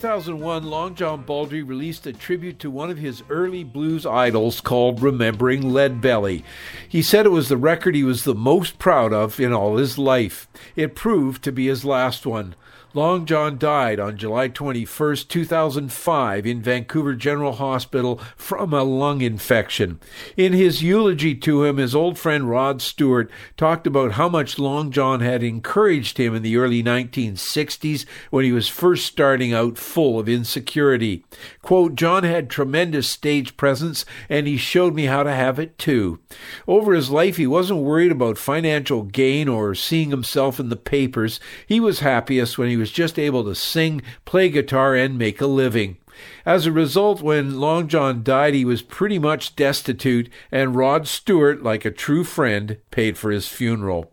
[0.00, 5.02] 2001, Long John Baldry released a tribute to one of his early blues idols called
[5.02, 6.42] Remembering Leadbelly.
[6.88, 9.98] He said it was the record he was the most proud of in all his
[9.98, 10.48] life.
[10.74, 12.54] It proved to be his last one.
[12.92, 20.00] Long John died on July 21, 2005, in Vancouver General Hospital from a lung infection.
[20.36, 24.90] In his eulogy to him, his old friend Rod Stewart talked about how much Long
[24.90, 30.18] John had encouraged him in the early 1960s when he was first starting out full
[30.18, 31.24] of insecurity.
[31.62, 36.18] Quote, John had tremendous stage presence and he showed me how to have it too.
[36.66, 41.38] Over his life, he wasn't worried about financial gain or seeing himself in the papers.
[41.64, 45.46] He was happiest when he was just able to sing, play guitar, and make a
[45.46, 45.98] living.
[46.44, 51.62] As a result, when Long John died, he was pretty much destitute, and Rod Stewart,
[51.62, 54.12] like a true friend, paid for his funeral.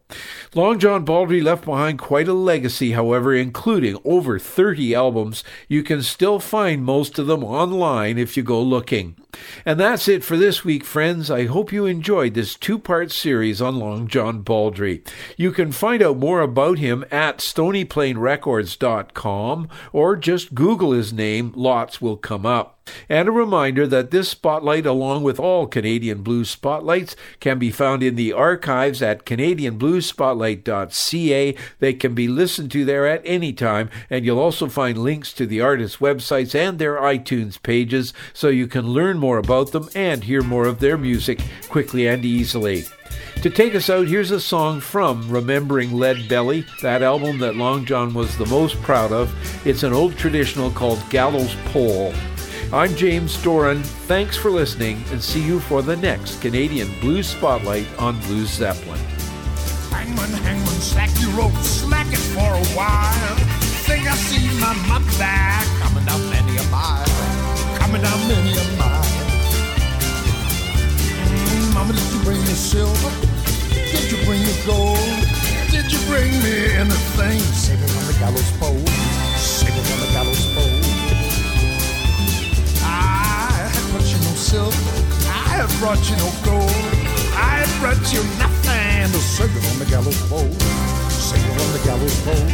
[0.54, 5.44] Long John Baldry left behind quite a legacy, however, including over 30 albums.
[5.68, 9.18] You can still find most of them online if you go looking.
[9.66, 11.32] And that's it for this week, friends.
[11.32, 15.04] I hope you enjoyed this two part series on Long John Baldry.
[15.36, 22.02] You can find out more about him at stonyplainrecords.com or just Google his name, lots
[22.02, 22.77] will come up.
[23.10, 28.04] And a reminder that this spotlight, along with all Canadian Blues Spotlights, can be found
[28.04, 31.56] in the archives at CanadianBluesSpotlight.ca.
[31.80, 35.46] They can be listened to there at any time, and you'll also find links to
[35.46, 40.24] the artists' websites and their iTunes pages so you can learn more about them and
[40.24, 42.86] hear more of their music quickly and easily.
[43.44, 47.86] To take us out, here's a song from Remembering Lead Belly, that album that Long
[47.86, 49.34] John was the most proud of.
[49.66, 52.14] It's an old traditional called Gallows Pole.
[52.74, 53.82] I'm James Doran.
[54.12, 59.00] Thanks for listening, and see you for the next Canadian Blues Spotlight on Blues Zeppelin.
[59.90, 63.36] Hangman, hangman, slack your rope, slack it for a while.
[63.88, 65.08] Think I see my mother
[65.80, 67.08] coming down many a mile,
[67.80, 69.04] coming down many a mile.
[71.24, 73.12] Mm, mama, did you bring me silver?
[73.72, 75.00] Did you bring me gold?
[75.72, 77.40] Did you bring me anything?
[77.40, 79.07] It on the gallows pole.
[84.48, 84.72] Silver.
[85.28, 86.88] I have brought you no gold.
[87.36, 88.58] I have brought you nothing
[89.38, 90.54] save it on the gallows pole.
[91.12, 92.50] Save it on the gallows pole.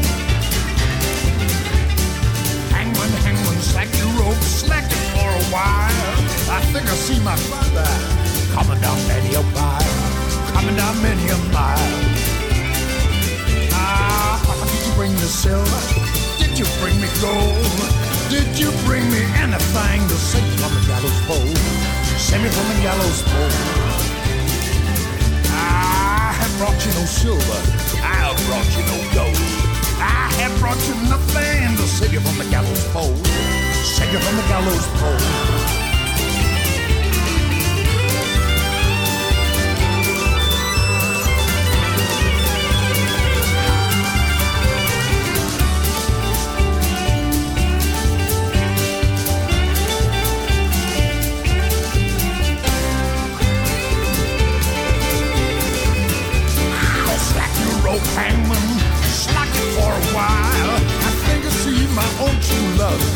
[2.73, 6.17] Hangman, hangman, slack your rope, slack it for a while.
[6.51, 7.87] I think I see my father
[8.51, 9.95] coming down many a mile,
[10.51, 11.95] coming down many a mile.
[13.71, 15.81] Ah, did you bring me silver?
[16.41, 18.13] Did you bring me gold?
[18.33, 21.52] Did you bring me anything to save from the gallows pole?
[22.33, 23.51] Save me from the gallows pole.
[25.53, 27.59] I have brought you no silver.
[28.01, 29.37] I have brought you no gold.
[30.01, 33.15] I have brought you nothing to save you from the gallows pole.
[33.85, 35.82] Save you from the gallows pole.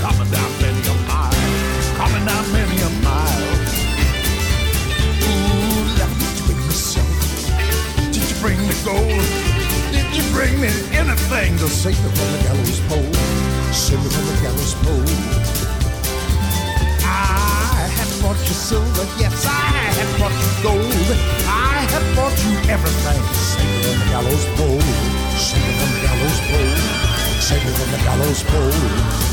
[0.01, 1.33] Coming down many a mile.
[1.97, 3.47] Coming down many a mile.
[5.27, 7.07] Ooh, did you me?
[8.11, 9.23] Did you bring me gold?
[9.91, 13.13] Did you bring me anything to save me from the gallows pole?
[13.73, 15.09] Save me from the gallows pole.
[17.05, 21.07] I have brought you silver, yes, I have you gold.
[21.45, 22.07] I have
[22.43, 23.21] you everything.
[23.33, 24.81] Save it on the gallows pole.
[25.37, 26.97] Save it on the gallows pole.
[27.39, 29.26] Save it on the gallows pole.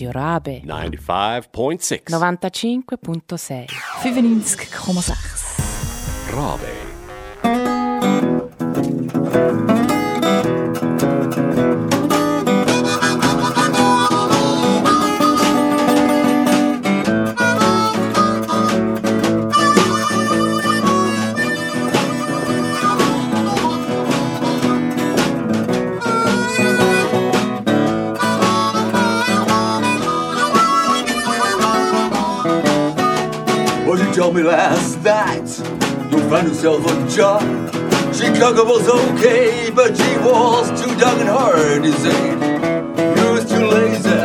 [0.00, 0.62] Radio Rabe.
[0.64, 3.66] 95.6 95.6
[4.02, 6.88] 95,6 Rabe.
[34.30, 35.48] Told me last night
[36.12, 37.42] you found yourself a job.
[38.14, 42.30] Chicago was okay, but she was too young and hard to say.
[43.16, 44.20] You was too lazy.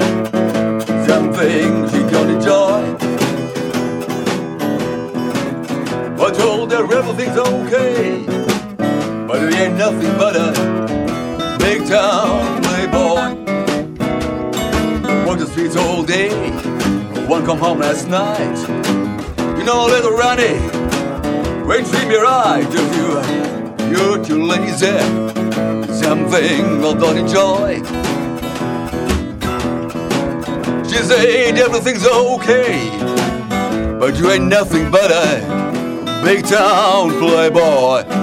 [1.08, 2.82] Something she don't enjoy.
[6.24, 8.26] I told her everything's okay,
[9.26, 13.44] but it ain't nothing but a big town playboy.
[15.26, 16.30] Walked the streets all day.
[17.28, 18.75] One come home last night.
[20.26, 24.98] You know, little Ronnie, when you treat me right, if you, you're too lazy.
[25.94, 27.76] Something I don't enjoy.
[30.90, 32.90] She said everything's okay,
[34.00, 38.15] but you ain't nothing but a big town playboy.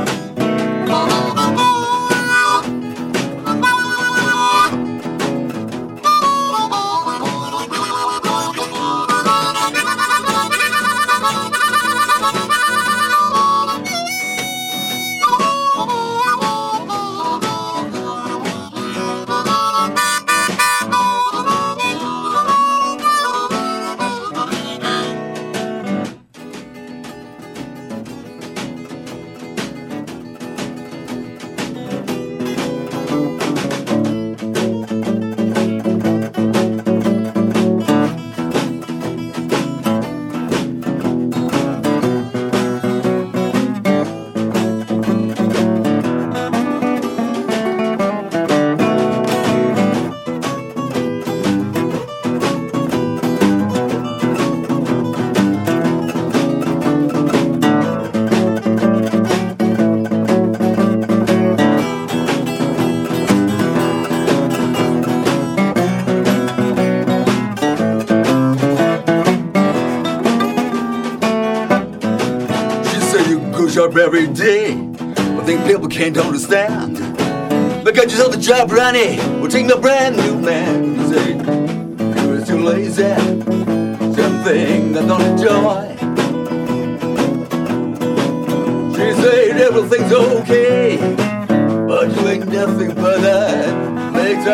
[73.96, 74.72] Every day.
[74.72, 76.98] I think people can't understand.
[77.84, 79.16] But got yourself a job, Ronnie.
[79.40, 80.94] We'll take no brand new man.
[80.94, 81.32] You say
[82.26, 83.14] you're too lazy.
[84.14, 85.88] Something I don't enjoy.
[88.92, 90.96] She said everything's okay,
[91.86, 94.44] but you ain't nothing but a big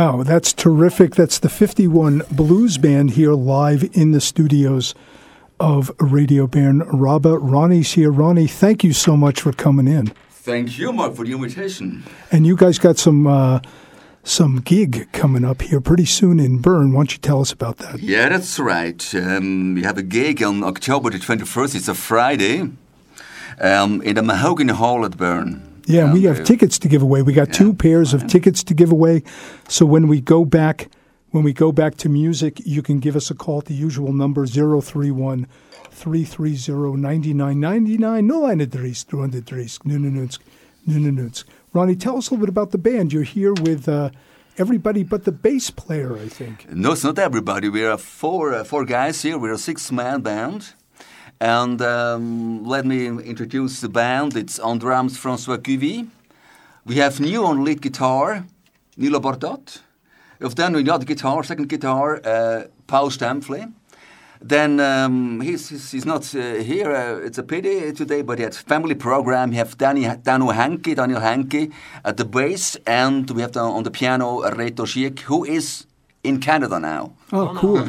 [0.00, 1.14] Wow, that's terrific.
[1.14, 4.94] That's the 51 Blues Band here live in the studios
[5.60, 7.36] of Radio Bern RaBe.
[7.38, 8.10] Ronnie's here.
[8.10, 10.06] Ronnie, thank you so much for coming in.
[10.30, 12.02] Thank you, Mark, for the invitation.
[12.32, 13.60] And you guys got some uh,
[14.24, 16.94] some gig coming up here pretty soon in Bern.
[16.94, 18.00] Why don't you tell us about that?
[18.00, 19.14] Yeah, that's right.
[19.14, 21.74] Um, we have a gig on October the 21st.
[21.74, 22.70] It's a Friday
[23.60, 25.69] um, in the Mahogany Hall at Bern.
[25.90, 27.22] Yeah, and we have tickets to give away.
[27.22, 29.22] We got two pairs of tickets to give away.
[29.68, 30.88] So when we go back,
[31.30, 34.12] when we go back to music, you can give us a call at the usual
[34.12, 35.46] number 031
[35.90, 40.38] 330 9999 093 330 Nunanunsk
[40.88, 41.44] Nunanunsk.
[41.72, 43.12] Ronnie, tell us a little bit about the band.
[43.12, 44.10] You're here with uh,
[44.58, 46.70] everybody but the bass player, I think.
[46.70, 47.68] No, it's not everybody.
[47.68, 49.38] We are four, uh, four guys here.
[49.38, 50.74] We're a six-man band.
[51.40, 54.36] And um, let me introduce the band.
[54.36, 56.06] It's on drums, François Cuvy.
[56.84, 58.44] We have new on lead guitar,
[58.98, 59.80] Nilo Bordot.
[60.40, 63.72] Of then we got guitar, second guitar, uh, Paul Stamfle.
[64.42, 66.92] Then um, he's, he's, he's not uh, here.
[66.94, 69.50] Uh, it's a pity today, but he had family program.
[69.50, 71.72] We have Danny, Daniel Hanke, Daniel Hanke
[72.04, 75.86] at the bass, and we have the, on the piano Reto Schiek, who is
[76.22, 77.12] in Canada now.
[77.32, 77.86] Oh, cool.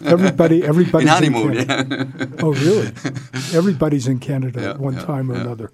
[0.04, 1.66] Everybody, everybody's in honeymoon.
[1.66, 2.08] Canada.
[2.18, 2.26] yeah.
[2.42, 2.86] Oh, really?
[3.54, 5.70] Everybody's in Canada Yeah, at one yeah, time or another.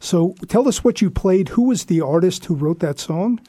[0.00, 1.50] So tell us what you played.
[1.50, 3.40] Who was the artist who wrote that song?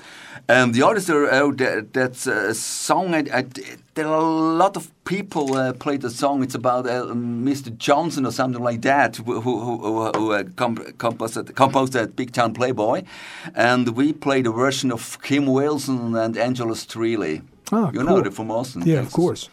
[0.49, 3.14] Um, the artist are out there, that's a song.
[3.14, 3.45] I, I,
[3.93, 4.23] there are a
[4.57, 6.43] lot of people uh, played the song.
[6.43, 7.76] It's about uh, Mr.
[7.77, 12.31] Johnson or something like that, who, who, who, who uh, comp- composed, composed that Big
[12.34, 13.03] Town Playboy.
[13.56, 17.43] And we played a version of Kim Wilson and Angela Strehli.
[17.72, 18.22] Ah, you know cool.
[18.23, 18.81] they're from Austin.
[18.85, 19.48] Yeah, of course.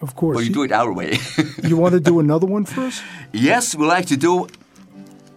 [0.00, 0.36] Of course.
[0.36, 1.18] But you do it our way.
[1.62, 3.02] you want to do another one for us?
[3.32, 4.46] Yes, we like to do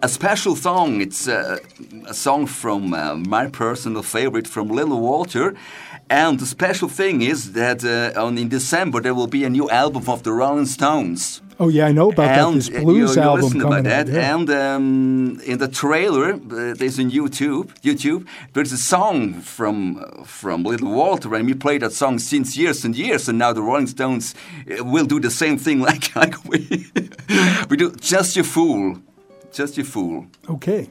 [0.02, 1.00] a special song.
[1.00, 1.58] It's uh,
[2.06, 5.54] a song from uh, my personal favorite from Little Walter.
[6.08, 9.70] And the special thing is that uh, on, in December there will be a new
[9.70, 11.40] album of the Rolling Stones.
[11.62, 12.38] Oh yeah, I know about that.
[12.48, 13.84] and This uh, blues you, you album coming about out.
[13.84, 14.08] that.
[14.08, 14.34] yeah.
[14.34, 17.66] And um, in the trailer, uh, there's on YouTube.
[17.82, 22.56] YouTube, there's a song from uh, from Little Walter, and we played that song since
[22.56, 23.28] years and years.
[23.28, 24.34] And now the Rolling Stones
[24.70, 26.86] uh, will do the same thing, like, like we
[27.68, 27.92] we do.
[28.00, 28.96] Just you fool,
[29.52, 30.26] just you fool.
[30.48, 30.88] Okay.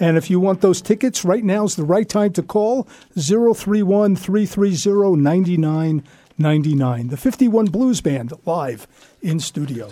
[0.00, 2.86] And if you want those tickets, right now is the right time to call
[3.16, 7.08] 031 330 9999.
[7.08, 8.86] The 51 Blues Band live
[9.22, 9.90] in studio.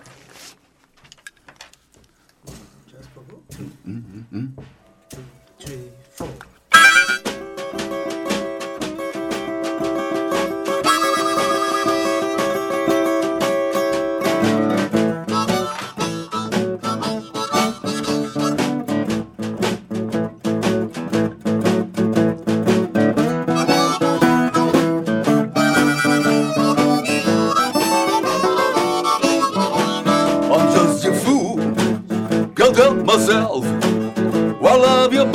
[3.59, 4.55] I'm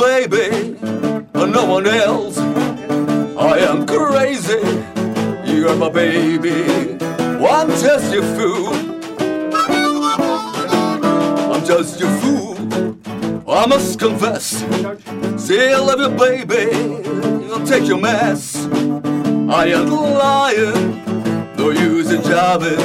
[0.02, 0.76] baby,
[1.32, 2.36] no one else.
[2.36, 4.60] I am crazy,
[5.44, 6.98] you're my baby.
[7.54, 8.74] I'm just a fool.
[11.52, 12.56] I'm just a fool,
[13.48, 14.64] I must confess.
[15.36, 16.64] Say I love you, baby,
[17.52, 18.66] I'll take your mess.
[19.58, 22.80] I ain't lying, no use in jobbing.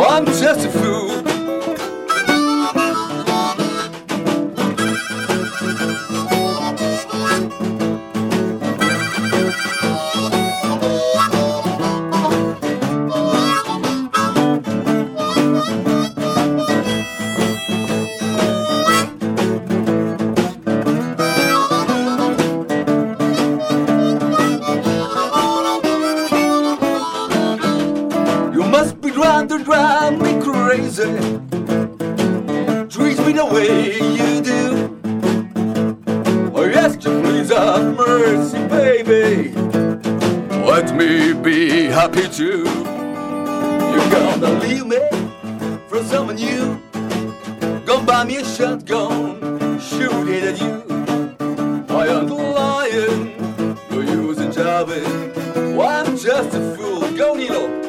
[0.00, 1.37] I'm just a fool.
[49.78, 51.86] Shotgun, shoot it at you.
[51.88, 55.76] I am lying, no use in jobbing.
[55.76, 57.00] Well, I'm just a fool.
[57.16, 57.87] Go, Nilo.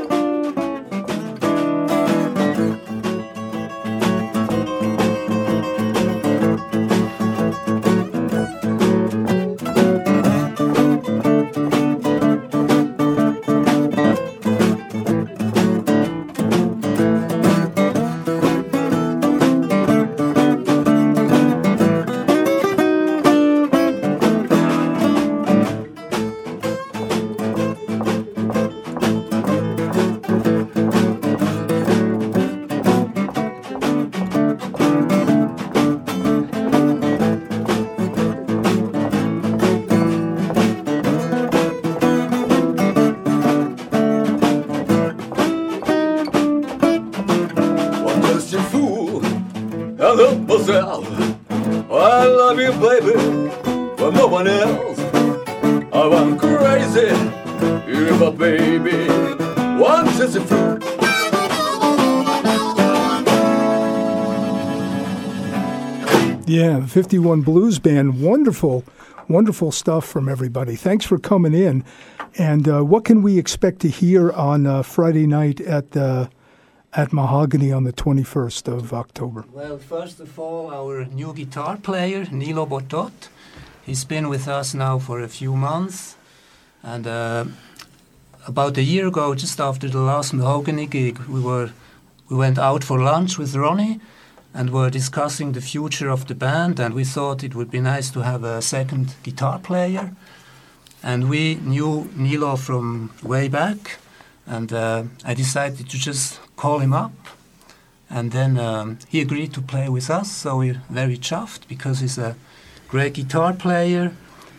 [66.90, 68.22] 51 Blues Band.
[68.22, 68.84] Wonderful,
[69.28, 70.76] wonderful stuff from everybody.
[70.76, 71.84] Thanks for coming in.
[72.38, 76.28] And uh, what can we expect to hear on uh, Friday night at uh,
[76.94, 79.46] at Mahogany on the 21st of October?
[79.54, 83.30] Well, first of all, our new guitar player, Nilo Botot.
[83.86, 86.16] He's been with us now for a few months.
[86.82, 87.46] And uh,
[88.48, 91.72] about a year ago, just after the last Mahogany gig, we were
[92.30, 94.00] we went out for lunch with Ronnie
[94.54, 96.80] and were discussing the future of the band.
[96.80, 100.12] And we thought it would be nice to have a second guitar player.
[101.04, 103.98] And we knew Nilo from way back.
[104.46, 107.12] And uh, I decided to just call him up.
[108.10, 112.18] And then um, he agreed to play with us, so we're very chuffed because he's
[112.18, 112.36] a
[112.88, 114.14] great guitar player.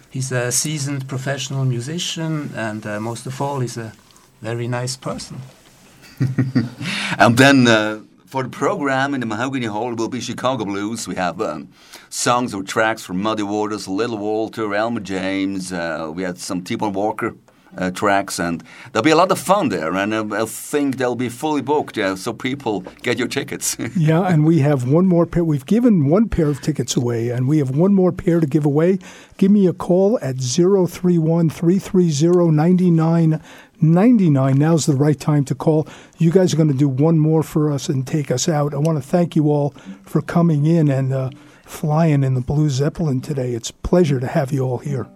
[0.08, 3.92] He's a seasoned professional musician, and uh, most of all, he's a
[4.40, 5.40] very nice person.
[7.18, 8.00] And then uh,
[8.30, 11.08] for the program in the Mahogany Hall will be Chicago Blues.
[11.08, 11.68] We have um,
[12.10, 15.72] songs or tracks from Muddy Waters, Little Walter, Elmore James.
[15.72, 17.34] Uh, we had some T-Bone Walker
[17.76, 18.62] uh, tracks, and
[18.92, 19.94] there'll be a lot of fun there.
[19.96, 23.76] And uh, I think they'll be fully booked, uh, so people get your tickets.
[23.96, 25.42] yeah, and we have one more pair.
[25.42, 28.64] We've given one pair of tickets away, and we have one more pair to give
[28.64, 29.00] away.
[29.38, 33.42] Give me a call at 031 330 99.
[33.80, 35.86] Now's the right time to call.
[36.18, 38.74] You guys are going to do one more for us and take us out.
[38.74, 39.70] I want to thank you all
[40.04, 41.30] for coming in and uh,
[41.64, 43.52] flying in the Blue Zeppelin today.
[43.52, 45.06] It's a pleasure to have you all here.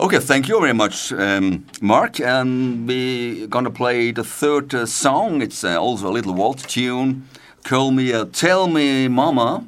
[0.00, 2.20] Okay, thank you very much, um, Mark.
[2.20, 5.42] And we're gonna play the third uh, song.
[5.42, 7.28] It's uh, also a Little Walter tune.
[7.64, 9.66] Call me, uh, tell me, Mama.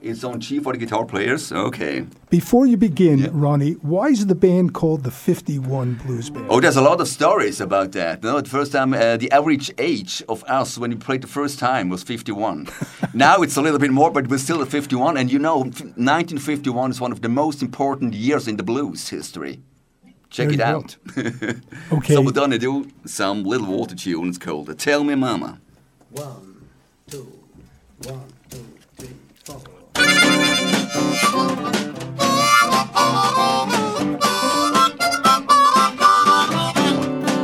[0.00, 1.52] It's on G for the guitar players.
[1.52, 2.06] Okay.
[2.30, 6.46] Before you begin, Ronnie, why is the band called the 51 Blues Band?
[6.48, 8.22] Oh, there's a lot of stories about that.
[8.22, 11.26] You know, the first time, uh, the average age of us when we played the
[11.26, 12.68] first time was 51.
[13.14, 15.16] now it's a little bit more, but we're still at 51.
[15.16, 19.60] And you know, 1951 is one of the most important years in the blues history.
[20.30, 20.96] Check There it out.
[21.92, 22.14] Okay.
[22.14, 24.28] So we're gonna do some Little Walter tune.
[24.28, 25.58] It's called "Tell Me, Mama."
[26.10, 26.68] One,
[27.10, 27.32] two,
[28.04, 28.37] one, two, three, four.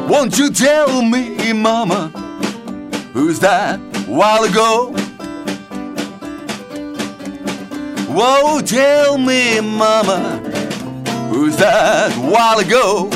[0.08, 2.08] Won't you tell me, Mama,
[3.12, 4.92] who's that while ago?
[8.08, 10.38] Whoa, tell me, Mama,
[11.30, 13.08] who's that while ago?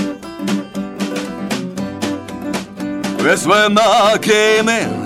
[3.22, 5.04] That's when I came in,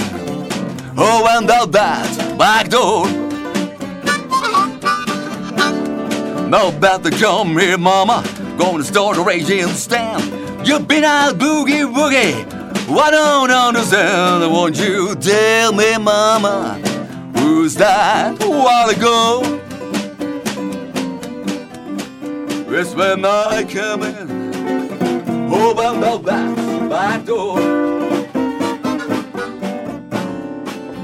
[0.96, 3.21] oh, and out that back door.
[6.52, 8.22] Now about to come here, Mama,
[8.58, 10.22] gonna start a raging stand.
[10.68, 12.44] You've been out boogie woogie.
[12.90, 14.52] I don't understand.
[14.52, 16.74] Won't you tell me, Mama,
[17.38, 19.40] who's that while ago?
[22.68, 27.60] It's when I come in, open up that back door.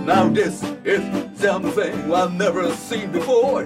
[0.05, 3.65] Now this is something I've never seen before.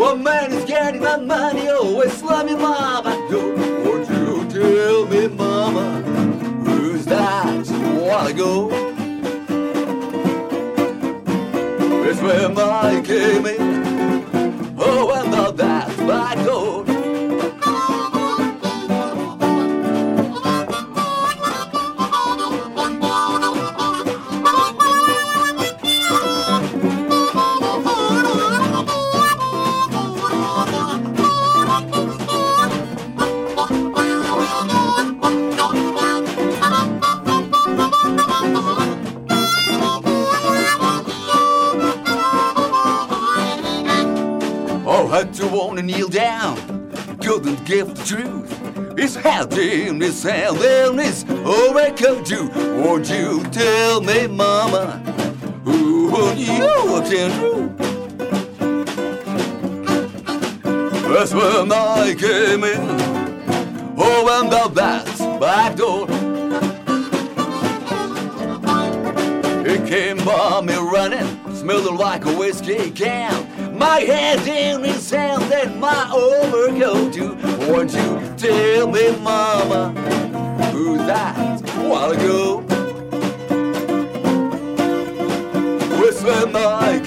[0.00, 3.54] One man is getting my money, always slamming my back door.
[3.84, 6.00] Won't you tell me, Mama,
[6.64, 8.70] who's that while go?
[12.08, 16.79] It's where I came in, oh, and out that back door.
[45.80, 46.56] To kneel down,
[47.22, 48.98] couldn't give the truth.
[48.98, 52.48] His head in his hand and his oracle too.
[52.82, 54.98] Won't you tell me, Mama,
[55.64, 57.68] who you can do?
[61.08, 65.06] That's when I came in, oh, and out that
[65.40, 66.06] back door.
[69.66, 73.49] It came by me running, smelling like a whiskey can.
[73.80, 77.34] My head in his hand and my overcoat too.
[77.66, 79.92] Won't you tell me, Mama,
[80.70, 82.58] who's that while ago?
[85.98, 87.00] Was when I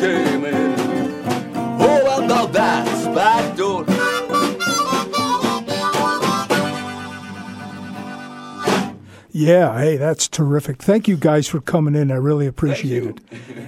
[9.36, 10.80] Yeah, hey, that's terrific.
[10.80, 12.12] Thank you guys for coming in.
[12.12, 13.20] I really appreciate it.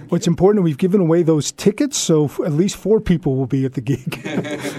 [0.09, 3.65] What's important, we've given away those tickets, so f- at least four people will be
[3.65, 4.21] at the gig.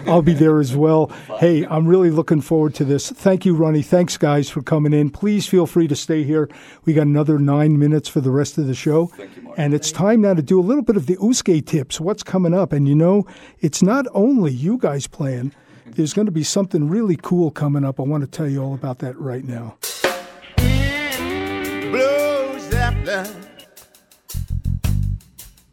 [0.07, 1.07] I'll be there as well.
[1.41, 3.11] Hey, I'm really looking forward to this.
[3.11, 3.83] Thank you, Ronnie.
[3.83, 5.11] Thanks, guys, for coming in.
[5.11, 6.49] Please feel free to stay here.
[6.85, 9.11] We got another nine minutes for the rest of the show.
[9.57, 12.01] and it's time now to do a little bit of the Uske tips.
[12.01, 12.73] What's coming up?
[12.73, 13.27] And you know,
[13.59, 15.53] it's not only you guys playing,
[15.85, 17.99] there's going to be something really cool coming up.
[17.99, 19.79] I want to tell you all about that right now.
[22.91, 23.25] Blue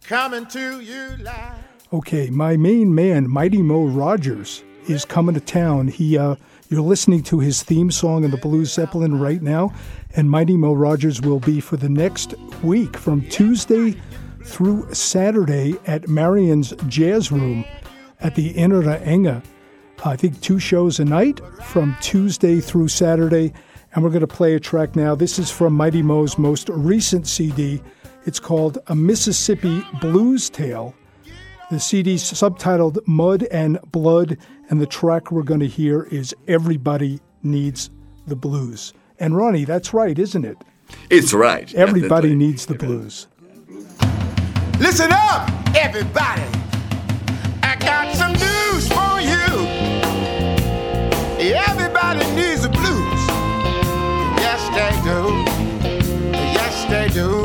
[0.03, 1.57] coming to you live.
[1.91, 5.88] Okay, my main man, Mighty Mo Rogers, is coming to town.
[5.88, 6.35] He, uh,
[6.69, 9.73] you're listening to his theme song in the Blue Zeppelin right now,
[10.15, 13.95] and Mighty Mo Rogers will be for the next week from Tuesday
[14.44, 17.64] through Saturday at Marian's Jazz Room
[18.19, 19.44] at the Innere Enge.
[20.06, 23.53] I think two shows a night from Tuesday through Saturday,
[23.94, 25.15] and we're going to play a track now.
[25.15, 27.82] This is from Mighty Mo's most recent CD.
[28.26, 30.95] It's called A Mississippi Blues Tale.
[31.70, 34.38] The CD's subtitled Mud and Blood,
[34.70, 37.90] and the track we're going to hear is Everybody Needs
[38.28, 38.94] the Blues.
[39.20, 40.57] And Ronnie, that's right, isn't it?
[41.10, 41.74] It's right.
[41.74, 43.28] Everybody needs the blues.
[44.80, 46.44] Listen up, everybody.
[47.64, 48.15] I got
[57.09, 57.43] do.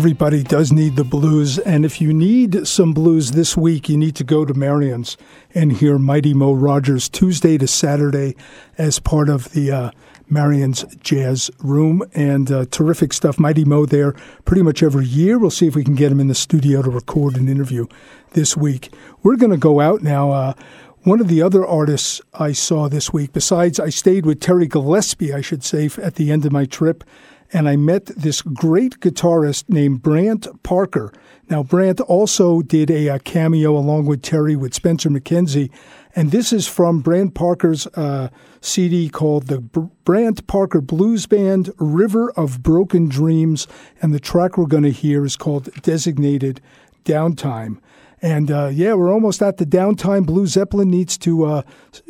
[0.00, 1.58] Everybody does need the blues.
[1.58, 5.18] And if you need some blues this week, you need to go to Marian's
[5.54, 8.34] and hear Mighty Mo Rogers Tuesday to Saturday
[8.78, 9.90] as part of the uh,
[10.26, 12.02] Marian's Jazz Room.
[12.14, 13.38] And uh, terrific stuff.
[13.38, 14.12] Mighty Mo there
[14.46, 15.38] pretty much every year.
[15.38, 17.86] We'll see if we can get him in the studio to record an interview
[18.30, 18.94] this week.
[19.22, 20.30] We're going to go out now.
[20.30, 20.54] Uh,
[21.02, 25.34] one of the other artists I saw this week, besides I stayed with Terry Gillespie,
[25.34, 27.04] I should say, at the end of my trip,
[27.52, 31.12] and I met this great guitarist named Brant Parker.
[31.48, 35.70] Now, Brant also did a, uh cameo along with Terry with Spencer MacKenzie,
[36.14, 38.28] and this is from Brant Parker's uh,
[38.60, 43.66] CD called the Br- Brant Parker Blues Band River of Broken Dreams,
[44.00, 46.60] and the track we're going to hear is called Designated
[47.04, 47.78] Downtime.
[48.22, 50.26] And uh, yeah, we're almost at the downtime.
[50.26, 51.62] Blue Zeppelin needs to uh,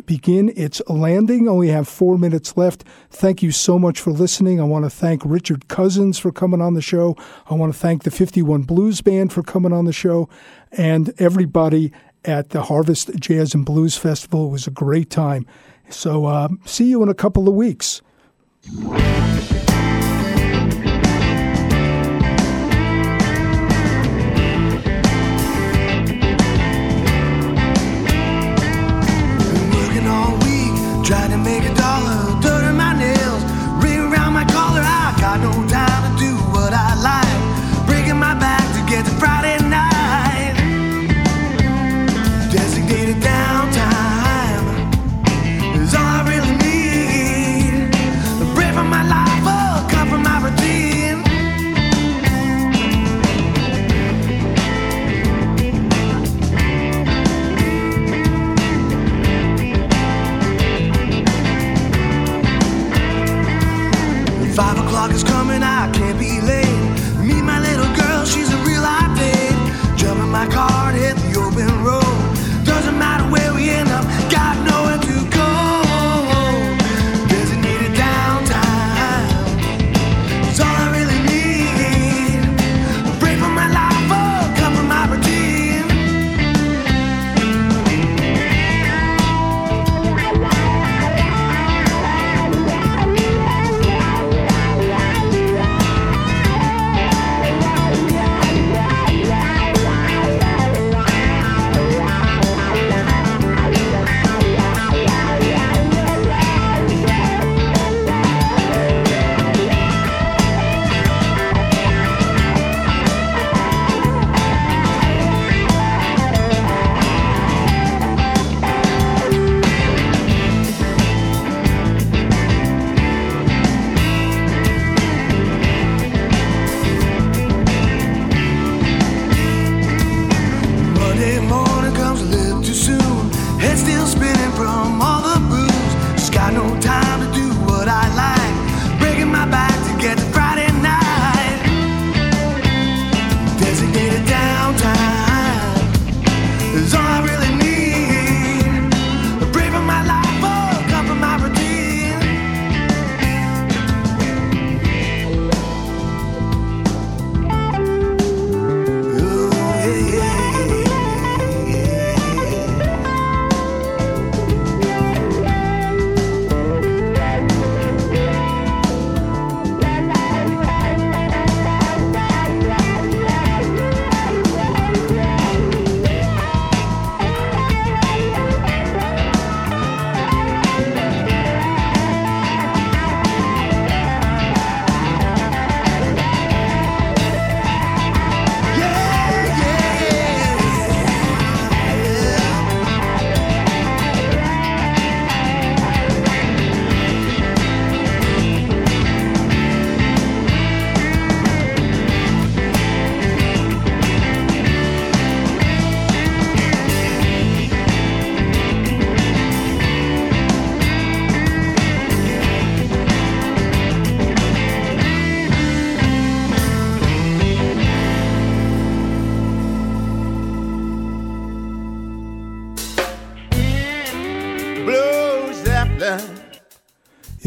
[0.07, 1.49] begin its landing.
[1.49, 2.85] Only have four minutes left.
[3.11, 4.61] Thank you so much for listening.
[4.61, 7.17] I want to thank Richard Cousins for coming on the show.
[7.49, 10.29] I want to thank the 51 Blues Band for coming on the show,
[10.73, 11.93] and everybody
[12.25, 14.49] at the Harvest Jazz and Blues Festival.
[14.49, 15.47] It was a great time.
[15.89, 18.03] So uh, see you in a couple of weeks.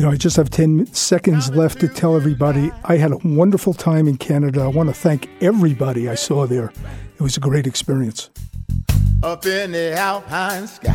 [0.04, 3.74] You know, I just have 10 seconds left to tell everybody I had a wonderful
[3.74, 4.60] time in Canada.
[4.60, 6.74] I want to thank everybody I saw there.
[7.16, 8.30] It was a great experience.
[9.24, 10.93] up in the alpine sky.